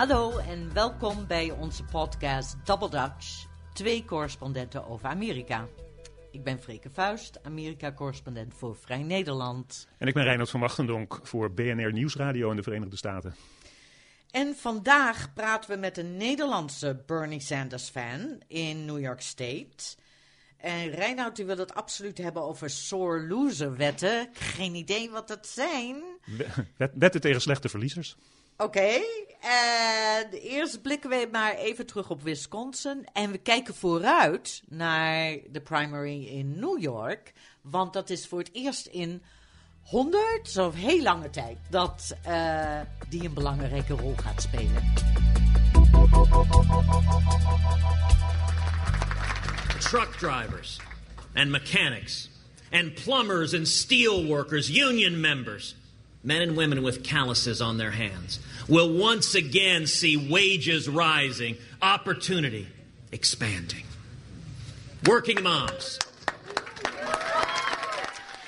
Hallo 0.00 0.38
en 0.38 0.72
welkom 0.72 1.26
bij 1.26 1.50
onze 1.50 1.84
podcast 1.84 2.56
Double 2.64 2.90
Dutch. 2.90 3.46
Twee 3.72 4.04
correspondenten 4.04 4.86
over 4.86 5.08
Amerika. 5.08 5.68
Ik 6.30 6.44
ben 6.44 6.58
Freke 6.58 6.90
Vuist, 6.90 7.38
Amerika-correspondent 7.42 8.54
voor 8.54 8.76
Vrij 8.76 9.02
Nederland. 9.02 9.88
En 9.98 10.08
ik 10.08 10.14
ben 10.14 10.22
Reinhard 10.22 10.50
van 10.50 10.60
Wachtendonk 10.60 11.20
voor 11.22 11.52
BNR 11.52 11.92
Nieuwsradio 11.92 12.50
in 12.50 12.56
de 12.56 12.62
Verenigde 12.62 12.96
Staten. 12.96 13.34
En 14.30 14.56
vandaag 14.56 15.32
praten 15.34 15.70
we 15.70 15.76
met 15.76 15.98
een 15.98 16.16
Nederlandse 16.16 17.02
Bernie 17.06 17.40
Sanders-fan 17.40 18.40
in 18.46 18.84
New 18.84 19.00
York 19.00 19.20
State. 19.20 19.96
En 20.56 20.90
Reinhard, 20.90 21.38
u 21.38 21.44
wil 21.44 21.58
het 21.58 21.74
absoluut 21.74 22.18
hebben 22.18 22.42
over 22.42 22.70
sore 22.70 23.26
loser 23.26 23.76
wetten. 23.76 24.28
Geen 24.32 24.74
idee 24.74 25.10
wat 25.10 25.28
dat 25.28 25.46
zijn. 25.46 26.02
Wetten 26.94 27.20
tegen 27.20 27.40
slechte 27.40 27.68
verliezers. 27.68 28.16
Oké, 28.60 29.00
en 29.40 30.30
eerst 30.30 30.82
blikken 30.82 31.10
we 31.10 31.28
maar 31.32 31.54
even 31.54 31.86
terug 31.86 32.10
op 32.10 32.22
Wisconsin. 32.22 33.06
En 33.12 33.30
we 33.30 33.38
kijken 33.38 33.74
vooruit 33.74 34.62
naar 34.68 35.36
de 35.50 35.60
primary 35.60 36.26
in 36.26 36.58
New 36.58 36.82
York. 36.82 37.32
Want 37.60 37.92
dat 37.92 38.10
is 38.10 38.26
voor 38.26 38.38
het 38.38 38.50
eerst 38.52 38.86
in 38.86 39.22
100 39.82 40.56
of 40.56 40.74
heel 40.74 41.02
lange 41.02 41.30
tijd 41.30 41.58
dat 41.70 42.16
uh, 42.28 42.80
die 43.08 43.24
een 43.24 43.34
belangrijke 43.34 43.94
rol 43.94 44.14
gaat 44.16 44.42
spelen. 44.42 44.92
Truck 49.78 50.12
drivers 50.18 50.80
and 51.34 51.50
mechanics 51.50 52.30
and 52.72 52.94
plumbers 53.04 53.54
and 53.54 53.68
steel 53.68 54.24
workers, 54.24 54.68
union 54.68 55.20
members, 55.20 55.74
men 56.22 56.42
and 56.42 56.56
women 56.56 56.82
with 56.82 57.02
calluses 57.02 57.60
on 57.60 57.78
their 57.78 57.90
hands 57.90 58.40
will 58.68 58.98
once 58.98 59.34
again 59.34 59.86
see 59.86 60.16
wages 60.16 60.88
rising, 60.88 61.56
opportunity 61.80 62.66
expanding. 63.12 63.84
Working 65.04 65.42
moms. 65.42 65.98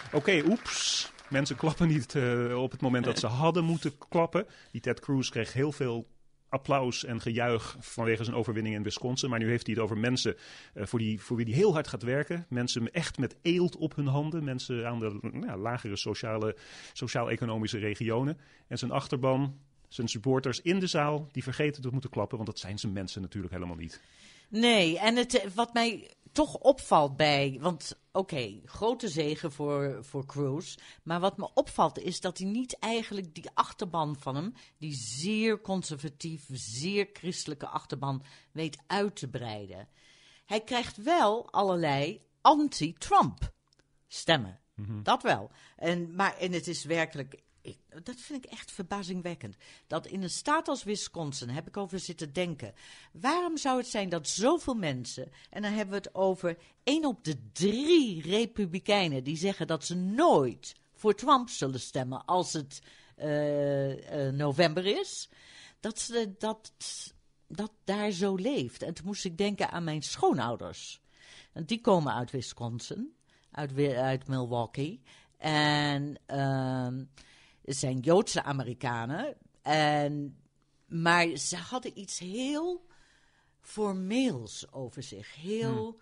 Oké, 0.07 0.17
okay, 0.17 0.43
oeps. 0.43 1.11
Mensen 1.29 1.57
klappen 1.57 1.89
niet 1.89 2.15
uh, 2.15 2.63
op 2.63 2.71
het 2.71 2.81
moment 2.81 3.05
dat 3.05 3.19
ze 3.19 3.27
hadden 3.27 3.65
moeten 3.65 3.99
klappen. 4.09 4.47
Die 4.71 4.81
Ted 4.81 5.01
Cruz 5.01 5.29
kreeg 5.29 5.53
heel 5.53 5.73
veel 5.73 6.07
applaus 6.53 7.05
en 7.05 7.21
gejuich 7.21 7.77
vanwege 7.81 8.25
zijn 8.25 8.37
overwinning 8.37 8.75
in 8.75 8.83
Wisconsin. 8.83 9.31
Maar 9.31 9.39
nu 9.39 9.49
heeft 9.49 9.67
hij 9.67 9.75
het 9.75 9.85
over 9.85 9.99
mensen 9.99 10.37
uh, 10.75 10.87
voor, 10.87 10.99
die, 10.99 11.21
voor 11.21 11.37
wie 11.37 11.47
hij 11.47 11.55
heel 11.55 11.73
hard 11.73 11.89
gaat 11.89 12.03
werken. 12.03 12.47
Mensen 12.49 12.93
echt 12.93 13.19
met 13.19 13.37
eelt 13.43 13.77
op 13.77 13.97
hun 13.97 14.07
handen. 14.07 14.45
Mensen 14.45 14.87
aan 14.87 14.99
de 14.99 15.19
nou, 15.21 15.61
lagere 15.61 15.97
sociale, 15.97 16.57
sociaal-economische 16.93 17.79
regionen. 17.79 18.39
En 18.67 18.79
zijn 18.79 18.91
achterban, 18.91 19.59
zijn 19.89 20.09
supporters 20.09 20.61
in 20.61 20.79
de 20.79 20.87
zaal, 20.87 21.29
die 21.33 21.43
vergeten 21.43 21.83
te 21.83 21.91
moeten 21.91 22.11
klappen. 22.11 22.37
Want 22.37 22.49
dat 22.49 22.59
zijn 22.59 22.79
zijn 22.79 22.93
mensen 22.93 23.23
natuurlijk 23.23 23.53
helemaal 23.53 23.77
niet. 23.77 24.01
Nee, 24.53 24.99
en 24.99 25.17
het, 25.17 25.55
wat 25.55 25.73
mij 25.73 26.15
toch 26.33 26.55
opvalt 26.55 27.17
bij. 27.17 27.59
Want 27.61 27.99
oké, 28.13 28.61
grote 28.65 29.09
zegen 29.09 29.53
voor, 29.53 30.05
voor 30.05 30.27
Cruz. 30.27 30.77
Maar 31.03 31.21
wat 31.21 31.37
me 31.37 31.51
opvalt 31.55 31.99
is 31.99 32.21
dat 32.21 32.39
hij 32.39 32.47
niet 32.47 32.79
eigenlijk 32.79 33.35
die 33.35 33.51
achterban 33.55 34.17
van 34.19 34.35
hem. 34.35 34.55
die 34.79 34.95
zeer 34.95 35.61
conservatief, 35.61 36.49
zeer 36.53 37.09
christelijke 37.13 37.67
achterban. 37.67 38.23
weet 38.53 38.79
uit 38.87 39.17
te 39.17 39.29
breiden. 39.29 39.89
Hij 40.45 40.61
krijgt 40.61 40.97
wel 40.97 41.53
allerlei 41.53 42.21
anti-Trump 42.41 43.53
stemmen. 44.09 44.61
Dat 45.03 45.23
wel. 45.23 45.51
En, 45.77 46.15
maar, 46.15 46.37
en 46.39 46.53
het 46.53 46.67
is 46.67 46.85
werkelijk 46.85 47.43
dat 48.03 48.17
vind 48.17 48.45
ik 48.45 48.51
echt 48.51 48.73
verbazingwekkend. 48.73 49.57
Dat 49.87 50.07
in 50.07 50.23
een 50.23 50.31
staat 50.31 50.69
als 50.69 50.85
Wisconsin, 50.85 51.49
heb 51.49 51.67
ik 51.67 51.77
over 51.77 51.99
zitten 51.99 52.33
denken. 52.33 52.75
Waarom 53.13 53.57
zou 53.57 53.79
het 53.79 53.87
zijn 53.87 54.09
dat 54.09 54.29
zoveel 54.29 54.75
mensen, 54.75 55.31
en 55.51 55.63
dan 55.63 55.73
hebben 55.73 55.91
we 55.91 56.09
het 56.09 56.15
over 56.15 56.59
één 56.83 57.05
op 57.05 57.25
de 57.25 57.51
drie 57.53 58.23
republikeinen, 58.23 59.25
die 59.25 59.37
zeggen 59.37 59.67
dat 59.67 59.85
ze 59.85 59.95
nooit 59.95 60.77
voor 60.95 61.15
Trump 61.15 61.49
zullen 61.49 61.81
stemmen 61.81 62.25
als 62.25 62.53
het 62.53 62.83
uh, 63.19 64.27
uh, 64.27 64.33
november 64.33 64.87
is, 64.87 65.29
dat, 65.81 65.99
ze, 65.99 66.35
dat 66.39 66.73
dat 67.47 67.73
daar 67.85 68.11
zo 68.11 68.35
leeft. 68.35 68.83
En 68.83 68.95
toen 68.95 69.07
moest 69.07 69.25
ik 69.25 69.39
denken 69.39 69.71
aan 69.71 69.85
mijn 69.85 70.03
schoonouders. 70.03 71.01
En 71.53 71.65
die 71.65 71.81
komen 71.81 72.15
uit 72.15 72.31
Wisconsin, 72.31 73.17
uit, 73.51 73.79
uit 73.95 74.27
Milwaukee. 74.27 75.03
En. 75.39 76.19
Het 76.27 77.32
zijn 77.65 77.99
Joodse 77.99 78.43
Amerikanen. 78.43 79.37
En, 79.63 80.37
maar 80.87 81.37
ze 81.37 81.57
hadden 81.57 81.99
iets 81.99 82.19
heel 82.19 82.87
formeels 83.61 84.73
over 84.73 85.03
zich. 85.03 85.35
Heel 85.35 85.83
hmm. 85.83 85.97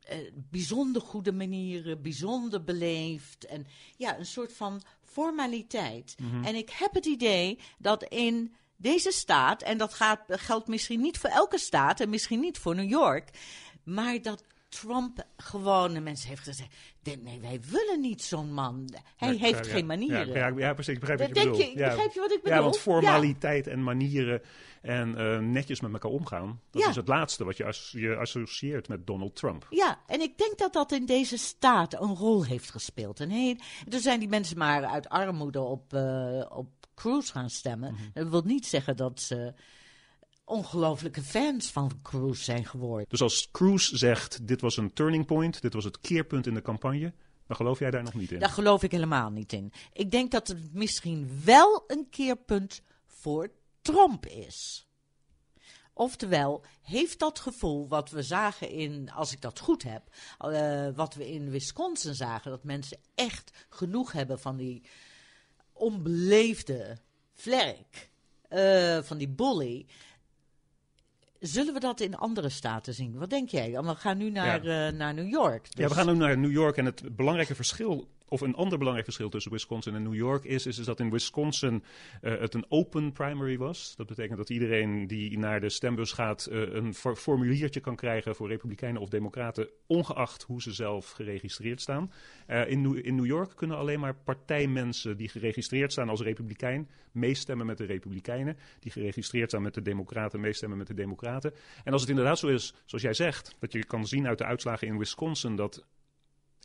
eh, 0.00 0.32
bijzonder 0.34 1.02
goede 1.02 1.32
manieren, 1.32 2.02
bijzonder 2.02 2.64
beleefd. 2.64 3.46
En 3.46 3.66
ja, 3.96 4.18
een 4.18 4.26
soort 4.26 4.52
van 4.52 4.82
formaliteit. 5.02 6.14
Mhm. 6.18 6.44
En 6.44 6.54
ik 6.54 6.70
heb 6.70 6.94
het 6.94 7.06
idee 7.06 7.58
dat 7.78 8.02
in 8.04 8.54
deze 8.76 9.10
staat, 9.10 9.62
en 9.62 9.78
dat 9.78 9.94
gaat, 9.94 10.20
geldt 10.28 10.68
misschien 10.68 11.00
niet 11.00 11.18
voor 11.18 11.30
elke 11.30 11.58
staat 11.58 12.00
en 12.00 12.10
misschien 12.10 12.40
niet 12.40 12.58
voor 12.58 12.74
New 12.74 12.88
York, 12.90 13.30
maar 13.84 14.22
dat 14.22 14.44
Trump 14.80 15.26
gewone 15.36 16.00
mensen 16.00 16.28
heeft 16.28 16.42
gezegd: 16.42 16.74
nee, 17.02 17.40
wij 17.40 17.60
willen 17.70 18.00
niet 18.00 18.22
zo'n 18.22 18.52
man. 18.52 18.94
Hij 19.16 19.36
heeft 19.36 19.66
geen 19.66 19.86
manieren. 19.86 20.32
Ja, 20.32 20.52
ja, 20.56 20.74
precies. 20.74 20.94
Ik 20.94 21.00
begrijp 21.00 21.18
wat 21.18 21.28
je 21.28 21.34
bedoelt. 21.34 21.56
Je, 21.56 21.74
begrijp 21.74 22.12
je 22.12 22.20
wat 22.20 22.32
ik 22.32 22.42
bedoel? 22.42 22.58
Ja, 22.58 22.62
want 22.62 22.78
formaliteit 22.78 23.66
en 23.66 23.82
manieren 23.82 24.42
en 24.86 25.14
uh, 25.18 25.38
netjes 25.38 25.80
met 25.80 25.92
elkaar 25.92 26.10
omgaan, 26.10 26.60
dat 26.70 26.88
is 26.88 26.96
het 26.96 27.08
laatste 27.08 27.44
wat 27.44 27.56
je, 27.56 27.64
as 27.64 27.94
je 27.96 28.16
associeert 28.16 28.88
met 28.88 29.06
Donald 29.06 29.36
Trump. 29.36 29.66
Ja, 29.70 29.98
en 30.06 30.20
ik 30.20 30.38
denk 30.38 30.58
dat 30.58 30.72
dat 30.72 30.92
in 30.92 31.06
deze 31.06 31.36
staat 31.36 32.00
een 32.00 32.14
rol 32.14 32.44
heeft 32.44 32.70
gespeeld. 32.70 33.20
En 33.20 33.30
hey, 33.30 33.60
er 33.90 34.00
zijn 34.00 34.18
die 34.18 34.28
mensen 34.28 34.58
maar 34.58 34.84
uit 34.84 35.08
armoede 35.08 35.60
op, 35.60 35.92
uh, 35.92 36.44
op 36.48 36.68
Cruz 36.94 37.32
gaan 37.32 37.50
stemmen. 37.50 37.90
Mm 37.90 37.96
-hmm. 37.96 38.10
Dat 38.12 38.28
wil 38.28 38.42
niet 38.42 38.66
zeggen 38.66 38.96
dat 38.96 39.20
ze 39.20 39.54
ongelooflijke 40.46 41.22
fans 41.22 41.70
van 41.70 41.90
Cruz 42.02 42.44
zijn 42.44 42.64
geworden. 42.64 43.06
Dus 43.08 43.22
als 43.22 43.50
Cruz 43.50 43.90
zegt, 43.90 44.46
dit 44.46 44.60
was 44.60 44.76
een 44.76 44.92
turning 44.92 45.26
point, 45.26 45.60
dit 45.62 45.74
was 45.74 45.84
het 45.84 46.00
keerpunt 46.00 46.46
in 46.46 46.54
de 46.54 46.62
campagne, 46.62 47.12
dan 47.46 47.56
geloof 47.56 47.78
jij 47.78 47.90
daar 47.90 48.02
nog 48.02 48.14
niet 48.14 48.32
in? 48.32 48.38
Daar 48.38 48.48
geloof 48.48 48.82
ik 48.82 48.90
helemaal 48.90 49.30
niet 49.30 49.52
in. 49.52 49.72
Ik 49.92 50.10
denk 50.10 50.30
dat 50.30 50.48
het 50.48 50.74
misschien 50.74 51.40
wel 51.44 51.84
een 51.86 52.06
keerpunt 52.10 52.82
voor 53.06 53.50
Trump 53.82 54.26
is. 54.26 54.86
Oftewel, 55.92 56.64
heeft 56.82 57.18
dat 57.18 57.38
gevoel 57.38 57.88
wat 57.88 58.10
we 58.10 58.22
zagen 58.22 58.70
in, 58.70 59.10
als 59.10 59.32
ik 59.32 59.40
dat 59.40 59.58
goed 59.60 59.82
heb, 59.82 60.02
uh, 60.44 60.88
wat 60.94 61.14
we 61.14 61.30
in 61.30 61.50
Wisconsin 61.50 62.14
zagen, 62.14 62.50
dat 62.50 62.64
mensen 62.64 62.98
echt 63.14 63.66
genoeg 63.68 64.12
hebben 64.12 64.38
van 64.38 64.56
die 64.56 64.82
onbeleefde 65.72 66.98
vlerk, 67.32 68.10
uh, 68.50 68.98
van 69.02 69.18
die 69.18 69.28
bully. 69.28 69.86
Zullen 71.40 71.74
we 71.74 71.80
dat 71.80 72.00
in 72.00 72.16
andere 72.16 72.48
staten 72.48 72.94
zien? 72.94 73.18
Wat 73.18 73.30
denk 73.30 73.48
jij? 73.48 73.82
We 73.82 73.94
gaan 73.94 74.18
nu 74.18 74.30
naar, 74.30 74.64
ja. 74.64 74.86
uh, 74.90 74.98
naar 74.98 75.14
New 75.14 75.28
York. 75.28 75.62
Dus. 75.62 75.72
Ja, 75.74 75.82
we 75.82 75.88
dus- 75.88 75.96
gaan 75.96 76.06
nu 76.06 76.18
naar 76.18 76.38
New 76.38 76.52
York. 76.52 76.76
En 76.76 76.84
het 76.84 77.16
belangrijke 77.16 77.54
verschil 77.54 78.08
of 78.28 78.40
een 78.40 78.54
ander 78.54 78.78
belangrijk 78.78 79.06
verschil 79.06 79.30
tussen 79.30 79.52
Wisconsin 79.52 79.94
en 79.94 80.02
New 80.02 80.14
York 80.14 80.44
is, 80.44 80.66
is, 80.66 80.76
dat 80.76 81.00
in 81.00 81.10
Wisconsin 81.10 81.82
uh, 82.22 82.38
het 82.40 82.54
een 82.54 82.64
open 82.68 83.12
primary 83.12 83.58
was. 83.58 83.96
Dat 83.96 84.06
betekent 84.06 84.38
dat 84.38 84.50
iedereen 84.50 85.06
die 85.06 85.38
naar 85.38 85.60
de 85.60 85.68
stembus 85.68 86.12
gaat 86.12 86.48
uh, 86.50 86.74
een 86.74 86.94
formuliertje 86.94 87.80
kan 87.80 87.96
krijgen 87.96 88.34
voor 88.34 88.48
Republikeinen 88.48 89.00
of 89.00 89.08
Democraten, 89.08 89.68
ongeacht 89.86 90.42
hoe 90.42 90.62
ze 90.62 90.72
zelf 90.72 91.10
geregistreerd 91.10 91.80
staan. 91.80 92.12
Uh, 92.48 92.70
in, 92.70 92.80
New, 92.80 93.06
in 93.06 93.14
New 93.14 93.26
York 93.26 93.56
kunnen 93.56 93.76
alleen 93.76 94.00
maar 94.00 94.14
partijmensen 94.14 95.16
die 95.16 95.28
geregistreerd 95.28 95.92
staan 95.92 96.08
als 96.08 96.20
Republikein 96.20 96.88
meestemmen 97.12 97.66
met 97.66 97.78
de 97.78 97.84
Republikeinen. 97.84 98.56
Die 98.80 98.92
geregistreerd 98.92 99.48
staan 99.48 99.62
met 99.62 99.74
de 99.74 99.82
Democraten 99.82 100.40
meestemmen 100.40 100.78
met 100.78 100.86
de 100.86 100.94
Democraten. 100.94 101.54
En 101.84 101.92
als 101.92 102.00
het 102.00 102.10
inderdaad 102.10 102.38
zo 102.38 102.48
is, 102.48 102.74
zoals 102.84 103.04
jij 103.04 103.14
zegt, 103.14 103.56
dat 103.58 103.72
je 103.72 103.84
kan 103.84 104.06
zien 104.06 104.26
uit 104.26 104.38
de 104.38 104.44
uitslagen 104.44 104.86
in 104.86 104.98
Wisconsin 104.98 105.56
dat 105.56 105.86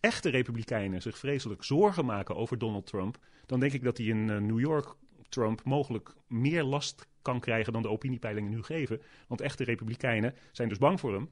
echte 0.01 0.30
republikeinen 0.30 1.01
zich 1.01 1.18
vreselijk 1.18 1.63
zorgen 1.63 2.06
maken 2.06 2.36
over 2.36 2.57
Donald 2.57 2.86
Trump, 2.86 3.18
dan 3.45 3.59
denk 3.59 3.74
ik 3.74 3.83
dat 3.83 3.98
hij 3.98 4.06
in 4.07 4.27
uh, 4.27 4.38
New 4.38 4.59
York 4.59 4.95
Trump 5.30 5.63
mogelijk 5.63 6.13
meer 6.27 6.63
last 6.63 7.07
kan 7.21 7.39
krijgen 7.39 7.74
dan 7.74 7.81
de 7.81 7.89
opiniepeilingen 7.89 8.51
nu 8.51 8.63
geven. 8.63 9.01
Want 9.27 9.42
echte 9.42 9.63
republikeinen 9.63 10.36
zijn 10.51 10.69
dus 10.69 10.77
bang 10.77 11.00
voor 11.00 11.13
hem. 11.13 11.30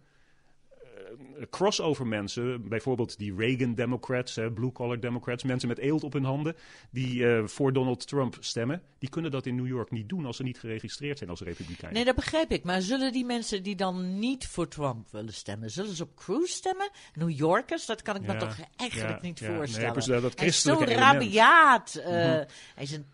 Crossover 1.50 2.08
mensen, 2.08 2.70
bijvoorbeeld 2.70 3.18
die 3.18 3.36
Reagan 3.36 3.74
Democrats, 3.74 4.40
blue 4.54 4.72
collar 4.72 5.00
Democrats, 5.00 5.44
mensen 5.44 5.68
met 5.68 5.78
eelt 5.78 6.04
op 6.04 6.14
hun 6.14 6.24
handen, 6.24 6.56
die 6.92 7.16
uh, 7.16 7.48
voor 7.48 7.74
Donald 7.74 8.08
Trump 8.08 8.38
stemmen, 8.40 8.82
die 9.00 9.10
kunnen 9.10 9.32
dat 9.32 9.46
in 9.46 9.56
New 9.56 9.68
York 9.68 9.92
niet 9.92 10.10
doen 10.10 10.26
als 10.26 10.38
ze 10.38 10.44
niet 10.44 10.60
geregistreerd 10.60 11.18
zijn 11.18 11.30
als 11.30 11.42
republikein. 11.42 11.94
Nee, 11.94 12.06
dat 12.06 12.16
begrijp 12.16 12.52
ik. 12.52 12.64
Maar 12.64 12.82
zullen 12.82 13.12
die 13.12 13.26
mensen 13.26 13.64
die 13.64 13.76
dan 13.76 14.20
niet 14.20 14.48
voor 14.48 14.68
Trump 14.68 15.12
willen 15.12 15.34
stemmen, 15.34 15.72
zullen 15.72 15.96
ze 15.96 16.04
op 16.04 16.16
Cruz 16.16 16.52
stemmen? 16.52 16.90
New 17.14 17.30
Yorkers, 17.30 17.86
dat 17.86 18.02
kan 18.02 18.16
ik 18.16 18.22
me 18.22 18.36
toch 18.36 18.58
eigenlijk 18.76 19.22
ja, 19.22 19.28
niet 19.28 19.40
ja. 19.40 19.56
voorstellen. 19.56 19.94
Nee, 19.94 20.06
dat, 20.06 20.22
dat 20.22 20.40
hij 20.40 20.48
is 20.48 20.62
zo 20.62 20.84
rabiaat. 20.86 22.04
Uh, 22.08 22.38
Mhm. 22.40 22.48
Hij 22.76 22.84
is 22.84 22.92
een 22.92 23.06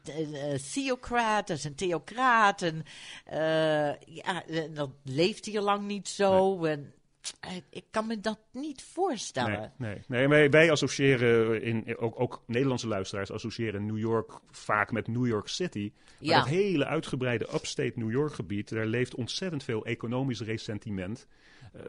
theocraat, 0.74 1.48
hij 1.48 1.57
is 1.57 1.63
een 1.63 1.75
theocraat. 1.75 2.62
En 2.62 2.83
uh, 3.33 3.94
ja, 4.15 4.44
dat 4.74 4.89
leeft 5.03 5.45
hier 5.45 5.62
lang 5.62 5.88
niet 5.88 6.07
zo. 6.07 6.59
Nee. 6.59 6.71
En, 6.71 6.94
ik 7.69 7.86
kan 7.92 8.07
me 8.07 8.19
dat 8.19 8.39
niet 8.51 8.81
voorstellen. 8.83 9.74
Nee, 9.77 10.01
nee. 10.07 10.27
nee 10.27 10.50
wij, 10.50 10.72
associëren, 10.72 11.62
in, 11.62 11.98
ook, 11.98 12.19
ook 12.19 12.44
Nederlandse 12.48 12.88
luisteraars 12.88 13.31
associëren 13.31 13.86
New 13.86 13.98
York 13.98 14.39
vaak 14.51 14.92
met 14.92 15.07
New 15.07 15.27
York 15.27 15.48
City. 15.48 15.92
Maar 15.94 16.30
Ja. 16.30 16.38
dat 16.39 16.48
hele 16.48 16.86
uitgebreide 16.86 17.54
upstate 17.54 17.94
New 17.95 18.12
York 18.12 18.33
gebied, 18.33 18.69
daar 18.69 18.86
leeft 18.86 19.16
ontzettend 19.16 19.63
veel 19.63 19.86
economisch 19.86 20.42
ressentiment. 20.42 21.27
Uh, 21.75 21.81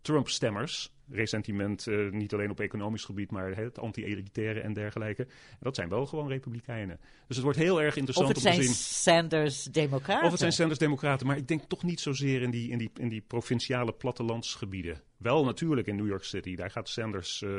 Trump-stemmers, 0.00 0.93
ressentiment 1.10 1.86
uh, 1.86 2.10
niet 2.10 2.32
alleen 2.32 2.50
op 2.50 2.60
economisch 2.60 3.04
gebied, 3.04 3.30
maar 3.30 3.56
het 3.56 3.78
anti-elitaire 3.78 4.60
en 4.60 4.72
dergelijke. 4.72 5.22
En 5.22 5.58
dat 5.60 5.74
zijn 5.74 5.88
wel 5.88 6.06
gewoon 6.06 6.28
republikeinen. 6.28 7.00
Dus 7.26 7.36
het 7.36 7.44
wordt 7.44 7.58
heel 7.58 7.82
erg 7.82 7.96
interessant 7.96 8.28
Of 8.28 8.34
het 8.34 8.44
om 8.44 8.50
te 8.50 8.56
zijn 8.56 8.74
zien... 8.74 8.74
Sanders-democraten. 8.74 10.24
Of 10.24 10.30
het 10.30 10.40
zijn 10.40 10.52
Sanders-democraten, 10.52 11.26
maar 11.26 11.36
ik 11.36 11.48
denk 11.48 11.62
toch 11.62 11.82
niet 11.82 12.00
zozeer 12.00 12.42
in 12.42 12.50
die, 12.50 12.70
in 12.70 12.78
die, 12.78 12.90
in 12.94 13.08
die 13.08 13.20
provinciale 13.20 13.92
plattelandsgebieden. 13.92 15.02
Wel 15.16 15.44
natuurlijk 15.44 15.86
in 15.86 15.96
New 15.96 16.06
York 16.06 16.24
City, 16.24 16.54
daar 16.54 16.70
gaat 16.70 16.88
Sanders 16.88 17.42
uh, 17.42 17.50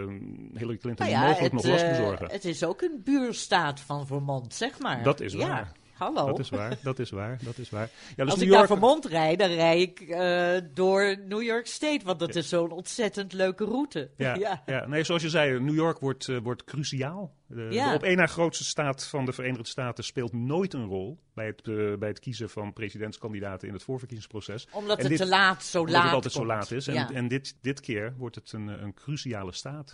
Hillary 0.54 0.78
Clinton 0.78 1.06
nou 1.06 1.10
ja, 1.10 1.28
mogelijk 1.28 1.54
het, 1.54 1.64
nog 1.64 1.66
last 1.66 1.84
uh, 1.84 1.90
bezorgen. 1.90 2.30
Het 2.32 2.46
is 2.46 2.64
ook 2.64 2.82
een 2.82 3.02
buurstaat 3.04 3.80
van 3.80 4.08
Vermont, 4.08 4.54
zeg 4.54 4.80
maar. 4.80 5.04
Dat 5.04 5.20
is 5.20 5.34
ja. 5.34 5.72
Hallo. 5.98 6.26
Dat 6.26 6.40
is 6.40 6.50
waar, 6.50 6.78
dat 6.82 7.00
is 7.00 7.10
waar, 7.10 7.40
dat 7.44 7.58
is 7.58 7.70
waar. 7.70 7.90
Ja, 8.16 8.24
dus 8.24 8.26
Als 8.26 8.34
New 8.34 8.44
ik 8.44 8.54
York, 8.54 8.70
naar 8.70 8.78
Vermont 8.78 9.06
rijd, 9.06 9.40
dan 9.40 9.50
rijd 9.50 9.82
ik 9.82 10.02
uh, 10.02 10.70
door 10.74 11.18
New 11.28 11.42
York 11.42 11.68
State, 11.68 12.06
want 12.06 12.20
dat 12.20 12.34
ja. 12.34 12.40
is 12.40 12.50
zo'n 12.50 12.72
ontzettend 12.72 13.34
leuke 13.34 13.66
route. 13.66 14.10
Ja, 14.18 14.36
ja. 14.46 14.64
ja. 14.66 14.88
Nee, 14.88 15.04
zoals 15.04 15.22
je 15.22 15.30
zei, 15.30 15.60
New 15.60 15.76
York 15.76 16.00
wordt, 16.00 16.28
uh, 16.28 16.38
wordt 16.44 16.64
cruciaal. 16.64 17.34
De, 17.48 17.68
ja. 17.70 17.90
de 17.90 17.96
op 17.96 18.04
één 18.04 18.18
na 18.18 18.26
grootste 18.26 18.64
staat 18.64 19.06
van 19.06 19.26
de 19.26 19.34
Verenigde 19.34 19.68
Staten 19.68 20.04
speelt 20.04 20.34
nooit 20.34 20.74
een 20.74 20.86
rol 20.86 21.20
bij 21.34 21.46
het, 21.46 21.68
uh, 21.68 21.98
bij 21.98 22.10
het 22.10 22.20
kiezen 22.20 22.50
van 22.50 22.74
presidentskandidaten 22.74 23.68
in 23.68 23.74
het 23.74 23.84
voorverkiezingsproces. 23.84 24.68
Omdat 24.72 24.98
en 24.98 25.04
het 25.04 25.12
dit, 25.12 25.22
te 25.22 25.28
laat, 25.28 25.64
zo 25.64 25.80
omdat 25.80 25.96
laat 25.96 26.04
het 26.04 26.14
altijd 26.14 26.34
komt. 26.34 26.46
zo 26.46 26.54
laat 26.54 26.72
is. 26.72 26.88
En, 26.88 27.14
en 27.14 27.28
dit, 27.28 27.58
dit 27.62 27.80
keer 27.80 28.14
wordt 28.18 28.36
het 28.36 28.52
een, 28.52 28.68
een 28.68 28.94
cruciale 28.94 29.52
staat. 29.52 29.94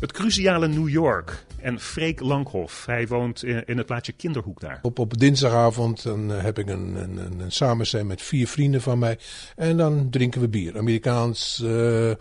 Het 0.00 0.12
cruciale 0.12 0.68
New 0.68 0.88
York. 0.88 1.44
En 1.58 1.80
Freek 1.80 2.20
Langhoff, 2.20 2.86
hij 2.86 3.06
woont 3.06 3.44
in, 3.44 3.64
in 3.64 3.76
het 3.76 3.86
plaatsje 3.86 4.12
Kinderhoek 4.12 4.60
daar. 4.60 4.78
Op, 4.82 4.98
op 4.98 5.18
dinsdagavond 5.18 6.02
dan 6.02 6.28
heb 6.28 6.58
ik 6.58 6.68
een, 6.68 6.94
een, 6.94 7.16
een, 7.16 7.40
een 7.40 7.52
samenzijn 7.52 8.06
met 8.06 8.22
vier 8.22 8.48
vrienden 8.48 8.80
van 8.80 8.98
mij. 8.98 9.18
En 9.56 9.76
dan 9.76 10.10
drinken 10.10 10.40
we 10.40 10.48
bier. 10.48 10.78
Amerikaans 10.78 11.60
uh, 11.64 12.12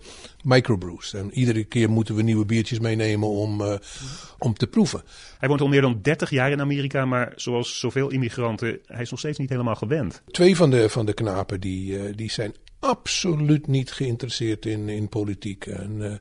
microbrews. 0.43 1.13
En 1.13 1.31
iedere 1.31 1.63
keer 1.63 1.89
moeten 1.89 2.15
we 2.15 2.21
nieuwe 2.21 2.45
biertjes 2.45 2.79
meenemen 2.79 3.29
om, 3.29 3.61
uh, 3.61 3.73
om 4.37 4.53
te 4.53 4.67
proeven. 4.67 5.01
Hij 5.37 5.49
woont 5.49 5.61
al 5.61 5.67
meer 5.67 5.81
dan 5.81 5.99
30 6.01 6.29
jaar 6.29 6.51
in 6.51 6.61
Amerika, 6.61 7.05
maar 7.05 7.33
zoals 7.35 7.79
zoveel 7.79 8.09
immigranten, 8.09 8.79
hij 8.85 9.01
is 9.01 9.09
nog 9.09 9.19
steeds 9.19 9.37
niet 9.37 9.49
helemaal 9.49 9.75
gewend. 9.75 10.21
Twee 10.31 10.55
van 10.55 10.69
de, 10.69 10.89
van 10.89 11.05
de 11.05 11.13
knapen 11.13 11.59
die, 11.59 11.91
uh, 11.91 12.15
die 12.15 12.31
zijn 12.31 12.55
absoluut 12.79 13.67
niet 13.67 13.91
geïnteresseerd 13.91 14.65
in, 14.65 14.89
in 14.89 15.09
politiek. 15.09 15.65
En, 15.65 16.19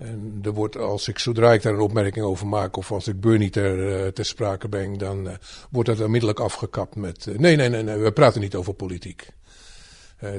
en 0.00 0.38
er 0.42 0.52
wordt, 0.52 0.76
als 0.76 1.08
ik, 1.08 1.18
zodra 1.18 1.52
ik 1.52 1.62
daar 1.62 1.72
een 1.72 1.80
opmerking 1.80 2.24
over 2.24 2.46
maak, 2.46 2.76
of 2.76 2.92
als 2.92 3.08
ik 3.08 3.20
Bernie 3.20 3.50
ter, 3.50 3.78
uh, 3.78 4.06
ter 4.06 4.24
sprake 4.24 4.68
breng, 4.68 4.98
dan 4.98 5.26
uh, 5.26 5.32
wordt 5.70 5.88
dat 5.88 6.00
onmiddellijk 6.00 6.40
afgekapt 6.40 6.96
met: 6.96 7.26
uh, 7.26 7.38
nee, 7.38 7.56
nee, 7.56 7.68
nee, 7.68 7.82
nee, 7.82 7.96
we 7.96 8.12
praten 8.12 8.40
niet 8.40 8.54
over 8.54 8.74
politiek. 8.74 9.28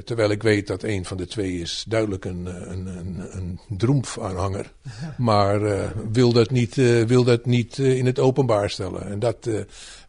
terwijl 0.04 0.30
ik 0.30 0.42
weet 0.42 0.66
dat 0.66 0.82
een 0.82 1.04
van 1.04 1.16
de 1.16 1.26
twee 1.26 1.60
is 1.60 1.84
duidelijk 1.88 2.24
een, 2.24 2.46
een, 2.46 2.86
een, 2.86 3.36
een 3.36 3.60
droemf-aanhanger, 3.68 4.72
maar 5.18 5.60
wil 6.12 6.32
dat 6.32 6.50
niet, 6.50 6.74
wil 7.06 7.24
dat 7.24 7.46
niet 7.46 7.78
in 7.78 8.06
het 8.06 8.18
openbaar 8.18 8.70
stellen. 8.70 9.06
En 9.06 9.18
dat, 9.18 9.48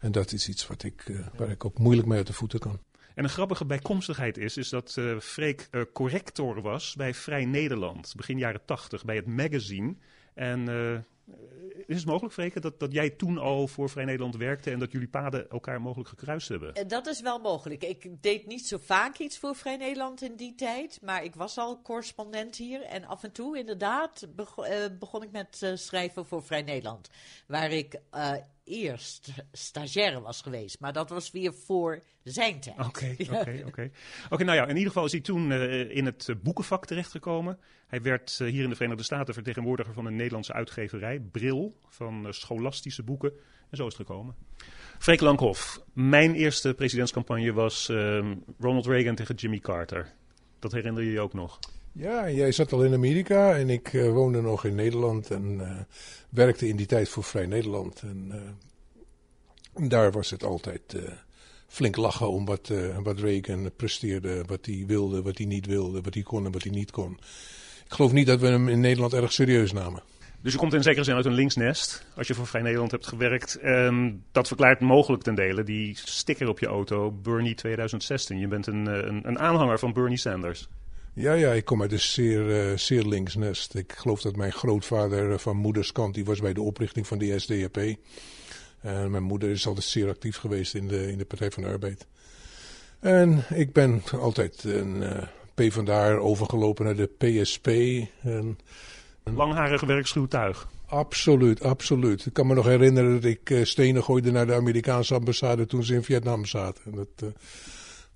en 0.00 0.12
dat 0.12 0.32
is 0.32 0.48
iets 0.48 0.66
wat 0.66 0.82
ik, 0.82 1.04
waar 1.36 1.50
ik 1.50 1.64
ook 1.64 1.78
moeilijk 1.78 2.08
mee 2.08 2.18
uit 2.18 2.26
de 2.26 2.32
voeten 2.32 2.58
kan. 2.58 2.78
En 3.14 3.24
een 3.24 3.30
grappige 3.30 3.64
bijkomstigheid 3.64 4.38
is, 4.38 4.56
is 4.56 4.68
dat 4.68 4.96
uh, 4.98 5.18
Freek 5.18 5.68
uh, 5.70 5.82
corrector 5.92 6.60
was 6.60 6.94
bij 6.94 7.14
Vrij 7.14 7.44
Nederland, 7.44 8.12
begin 8.16 8.38
jaren 8.38 8.64
tachtig, 8.64 9.04
bij 9.04 9.16
het 9.16 9.26
magazine. 9.26 9.94
En 10.34 10.68
uh, 10.68 10.98
is 11.86 11.96
het 11.96 12.06
mogelijk, 12.06 12.34
Freek, 12.34 12.62
dat, 12.62 12.80
dat 12.80 12.92
jij 12.92 13.10
toen 13.10 13.38
al 13.38 13.66
voor 13.66 13.90
Vrij 13.90 14.04
Nederland 14.04 14.36
werkte 14.36 14.70
en 14.70 14.78
dat 14.78 14.92
jullie 14.92 15.08
paden 15.08 15.50
elkaar 15.50 15.80
mogelijk 15.80 16.08
gekruist 16.08 16.48
hebben? 16.48 16.88
Dat 16.88 17.06
is 17.06 17.20
wel 17.20 17.38
mogelijk. 17.38 17.84
Ik 17.84 18.22
deed 18.22 18.46
niet 18.46 18.66
zo 18.66 18.78
vaak 18.80 19.18
iets 19.18 19.38
voor 19.38 19.56
Vrij 19.56 19.76
Nederland 19.76 20.22
in 20.22 20.36
die 20.36 20.54
tijd, 20.54 20.98
maar 21.02 21.24
ik 21.24 21.34
was 21.34 21.58
al 21.58 21.82
correspondent 21.82 22.56
hier. 22.56 22.82
En 22.82 23.04
af 23.04 23.22
en 23.22 23.32
toe, 23.32 23.58
inderdaad, 23.58 24.26
begon, 24.34 24.66
begon 24.98 25.22
ik 25.22 25.30
met 25.30 25.72
schrijven 25.74 26.26
voor 26.26 26.42
Vrij 26.42 26.62
Nederland, 26.62 27.10
waar 27.46 27.70
ik 27.70 28.00
eerst 28.64 29.28
stagiaire 29.52 30.20
was 30.20 30.40
geweest. 30.40 30.80
Maar 30.80 30.92
dat 30.92 31.08
was 31.08 31.30
weer 31.30 31.54
voor 31.54 32.02
zijn 32.22 32.60
tijd. 32.60 32.78
Oké, 32.78 33.16
oké, 33.40 33.62
oké. 33.66 33.90
Oké, 34.30 34.44
nou 34.44 34.56
ja, 34.56 34.62
in 34.62 34.76
ieder 34.76 34.88
geval 34.88 35.04
is 35.04 35.12
hij 35.12 35.20
toen 35.20 35.50
uh, 35.50 35.96
in 35.96 36.06
het 36.06 36.34
boekenvak 36.42 36.86
terechtgekomen. 36.86 37.58
Hij 37.94 38.02
werd 38.02 38.38
uh, 38.42 38.50
hier 38.50 38.62
in 38.62 38.68
de 38.68 38.74
Verenigde 38.74 39.04
Staten 39.04 39.34
vertegenwoordiger 39.34 39.94
van 39.94 40.06
een 40.06 40.16
Nederlandse 40.16 40.52
uitgeverij, 40.52 41.20
Bril, 41.20 41.74
van 41.88 42.26
uh, 42.26 42.32
scholastische 42.32 43.02
boeken. 43.02 43.32
En 43.70 43.76
zo 43.76 43.86
is 43.86 43.96
het 43.96 44.06
gekomen. 44.06 44.34
Freek 44.98 45.20
Lankhoff, 45.20 45.80
mijn 45.92 46.34
eerste 46.34 46.74
presidentscampagne 46.74 47.52
was 47.52 47.88
ehm, 47.88 48.34
Ronald 48.58 48.86
Reagan 48.86 49.14
tegen 49.14 49.34
Jimmy 49.34 49.58
Carter. 49.58 50.12
Dat 50.58 50.72
herinner 50.72 51.02
je 51.02 51.10
je 51.10 51.20
ook 51.20 51.32
nog? 51.32 51.58
Ja, 51.92 52.30
jij 52.30 52.52
zat 52.52 52.72
al 52.72 52.84
in 52.84 52.94
Amerika 52.94 53.56
en 53.56 53.70
ik 53.70 53.92
uh, 53.92 54.12
woonde 54.12 54.40
nog 54.40 54.64
in 54.64 54.74
Nederland 54.74 55.30
en 55.30 55.60
werkte 56.28 56.68
in 56.68 56.76
die 56.76 56.86
tijd 56.86 57.08
voor 57.08 57.24
Vrij 57.24 57.46
Nederland. 57.46 58.02
En 58.02 58.32
daar 59.88 60.12
was 60.12 60.30
het 60.30 60.44
altijd 60.44 60.96
flink 61.66 61.96
lachen 61.96 62.30
om 62.30 62.44
wat, 62.44 62.72
wat 63.02 63.18
Reagan 63.18 63.70
presteerde, 63.76 64.44
wat 64.46 64.66
hij 64.66 64.84
wilde, 64.86 65.22
wat 65.22 65.38
hij 65.38 65.46
niet 65.46 65.66
wilde, 65.66 66.00
wat 66.00 66.14
hij 66.14 66.22
kon 66.22 66.44
en 66.44 66.52
wat 66.52 66.62
hij 66.62 66.72
niet 66.72 66.90
kon. 66.90 67.18
Ik 67.86 67.92
geloof 67.92 68.12
niet 68.12 68.26
dat 68.26 68.40
we 68.40 68.46
hem 68.46 68.68
in 68.68 68.80
Nederland 68.80 69.12
erg 69.12 69.32
serieus 69.32 69.72
namen. 69.72 70.02
Dus 70.42 70.52
je 70.52 70.58
komt 70.58 70.74
in 70.74 70.82
zekere 70.82 71.04
zin 71.04 71.14
uit 71.14 71.24
een 71.24 71.32
linksnest, 71.32 72.06
als 72.16 72.26
je 72.26 72.34
voor 72.34 72.46
Vrij 72.46 72.62
Nederland 72.62 72.90
hebt 72.90 73.06
gewerkt. 73.06 73.54
En 73.54 74.24
dat 74.32 74.46
verklaart 74.46 74.80
mogelijk 74.80 75.22
ten 75.22 75.34
dele 75.34 75.62
die 75.62 75.98
sticker 76.04 76.48
op 76.48 76.58
je 76.58 76.66
auto, 76.66 77.10
Bernie 77.10 77.54
2016. 77.54 78.38
Je 78.38 78.48
bent 78.48 78.66
een, 78.66 78.86
een, 78.86 79.28
een 79.28 79.38
aanhanger 79.38 79.78
van 79.78 79.92
Bernie 79.92 80.18
Sanders. 80.18 80.68
Ja, 81.14 81.32
ja, 81.32 81.52
ik 81.52 81.64
kom 81.64 81.82
uit 81.82 81.92
een 81.92 82.00
zeer, 82.00 82.70
uh, 82.70 82.76
zeer 82.76 83.02
links 83.02 83.34
nest. 83.34 83.74
Ik 83.74 83.92
geloof 83.92 84.20
dat 84.20 84.36
mijn 84.36 84.52
grootvader 84.52 85.38
van 85.38 85.56
moeders 85.56 85.92
kant, 85.92 86.14
die 86.14 86.24
was 86.24 86.40
bij 86.40 86.52
de 86.52 86.62
oprichting 86.62 87.06
van 87.06 87.18
de 87.18 87.38
SDAP. 87.38 87.78
En 88.80 89.10
mijn 89.10 89.22
moeder 89.22 89.50
is 89.50 89.66
altijd 89.66 89.84
zeer 89.84 90.08
actief 90.08 90.36
geweest 90.36 90.74
in 90.74 90.88
de, 90.88 91.10
in 91.10 91.18
de 91.18 91.24
Partij 91.24 91.50
van 91.50 91.62
de 91.62 91.68
Arbeid. 91.68 92.06
En 93.00 93.44
ik 93.54 93.72
ben 93.72 94.02
altijd 94.12 94.64
een 94.64 94.96
uh, 94.96 95.22
PvdA 95.54 96.12
overgelopen 96.14 96.84
naar 96.84 96.96
de 96.96 97.06
PSP. 97.18 97.66
En, 97.66 98.58
een 99.24 99.34
langharige 99.34 99.86
werkschuwtuig. 99.86 100.68
Absoluut, 100.86 101.62
absoluut. 101.62 102.26
Ik 102.26 102.32
kan 102.32 102.46
me 102.46 102.54
nog 102.54 102.66
herinneren 102.66 103.12
dat 103.12 103.24
ik 103.24 103.50
uh, 103.50 103.64
stenen 103.64 104.02
gooide 104.02 104.30
naar 104.30 104.46
de 104.46 104.54
Amerikaanse 104.54 105.14
ambassade 105.14 105.66
toen 105.66 105.84
ze 105.84 105.94
in 105.94 106.02
Vietnam 106.02 106.44
zaten. 106.44 106.94
Dat, 106.94 107.08
uh, 107.22 107.28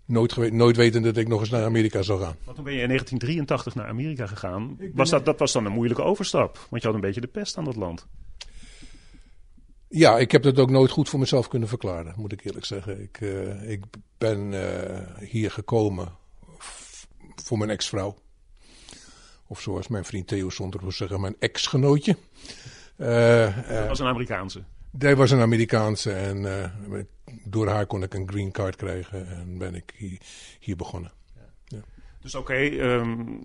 nooit, 0.05 0.53
nooit 0.53 0.77
weten 0.77 1.03
dat 1.03 1.17
ik 1.17 1.29
nog 1.29 1.41
eens 1.41 1.51
naar 1.51 1.65
Amerika 1.65 2.03
zou 2.03 2.21
gaan. 2.21 2.37
Want 2.45 2.57
toen 2.57 2.65
ben 2.65 2.75
je 2.75 2.81
in 2.81 2.89
1983 2.89 3.75
naar 3.75 3.89
Amerika 3.89 4.27
gegaan. 4.27 4.79
Was 4.95 5.11
dat, 5.11 5.25
dat 5.25 5.39
was 5.39 5.53
dan 5.53 5.65
een 5.65 5.73
moeilijke 5.73 6.03
overstap, 6.03 6.67
want 6.71 6.83
je 6.83 6.89
had 6.89 6.97
een 6.97 7.03
beetje 7.05 7.21
de 7.21 7.27
pest 7.27 7.57
aan 7.57 7.65
dat 7.65 7.77
land. 7.77 8.07
Ja, 9.89 10.19
ik 10.19 10.31
heb 10.31 10.43
dat 10.43 10.59
ook 10.59 10.71
nooit 10.71 10.91
goed 10.91 11.09
voor 11.09 11.19
mezelf 11.19 11.49
kunnen 11.49 11.69
verklaren, 11.69 12.15
moet 12.17 12.33
ik 12.33 12.45
eerlijk 12.45 12.65
zeggen. 12.65 13.03
Ik, 13.03 13.21
uh, 13.21 13.71
ik 13.71 13.85
ben 14.19 14.53
uh, 14.53 15.29
hier 15.29 15.51
gekomen 15.51 16.17
voor 17.45 17.59
mijn 17.59 17.71
ex-vrouw. 17.71 18.17
Of 19.47 19.61
zoals 19.61 19.89
mijn 19.89 20.05
vriend 20.05 20.27
Theo 20.27 20.51
Zonder 20.51 20.81
wil 20.81 20.93
zeggen, 20.93 21.21
mijn 21.21 21.37
ex-genootje. 21.39 22.17
Uh, 22.97 23.69
dat 23.69 23.89
was 23.89 23.99
een 23.99 24.07
Amerikaanse. 24.07 24.65
Hij 24.99 25.17
was 25.17 25.31
een 25.31 25.41
Amerikaanse 25.41 26.13
en 26.13 26.37
uh, 26.43 27.01
door 27.45 27.69
haar 27.69 27.87
kon 27.87 28.03
ik 28.03 28.15
een 28.15 28.29
green 28.29 28.53
card 28.53 28.77
krijgen 28.77 29.29
en 29.29 29.59
ben 29.59 29.75
ik 29.75 29.93
hier, 29.97 30.21
hier 30.61 30.77
begonnen. 30.77 31.13
Ja. 31.35 31.43
Ja. 31.65 31.81
Dus 32.21 32.35
oké, 32.35 32.53
okay, 32.53 32.81
um, 32.81 33.41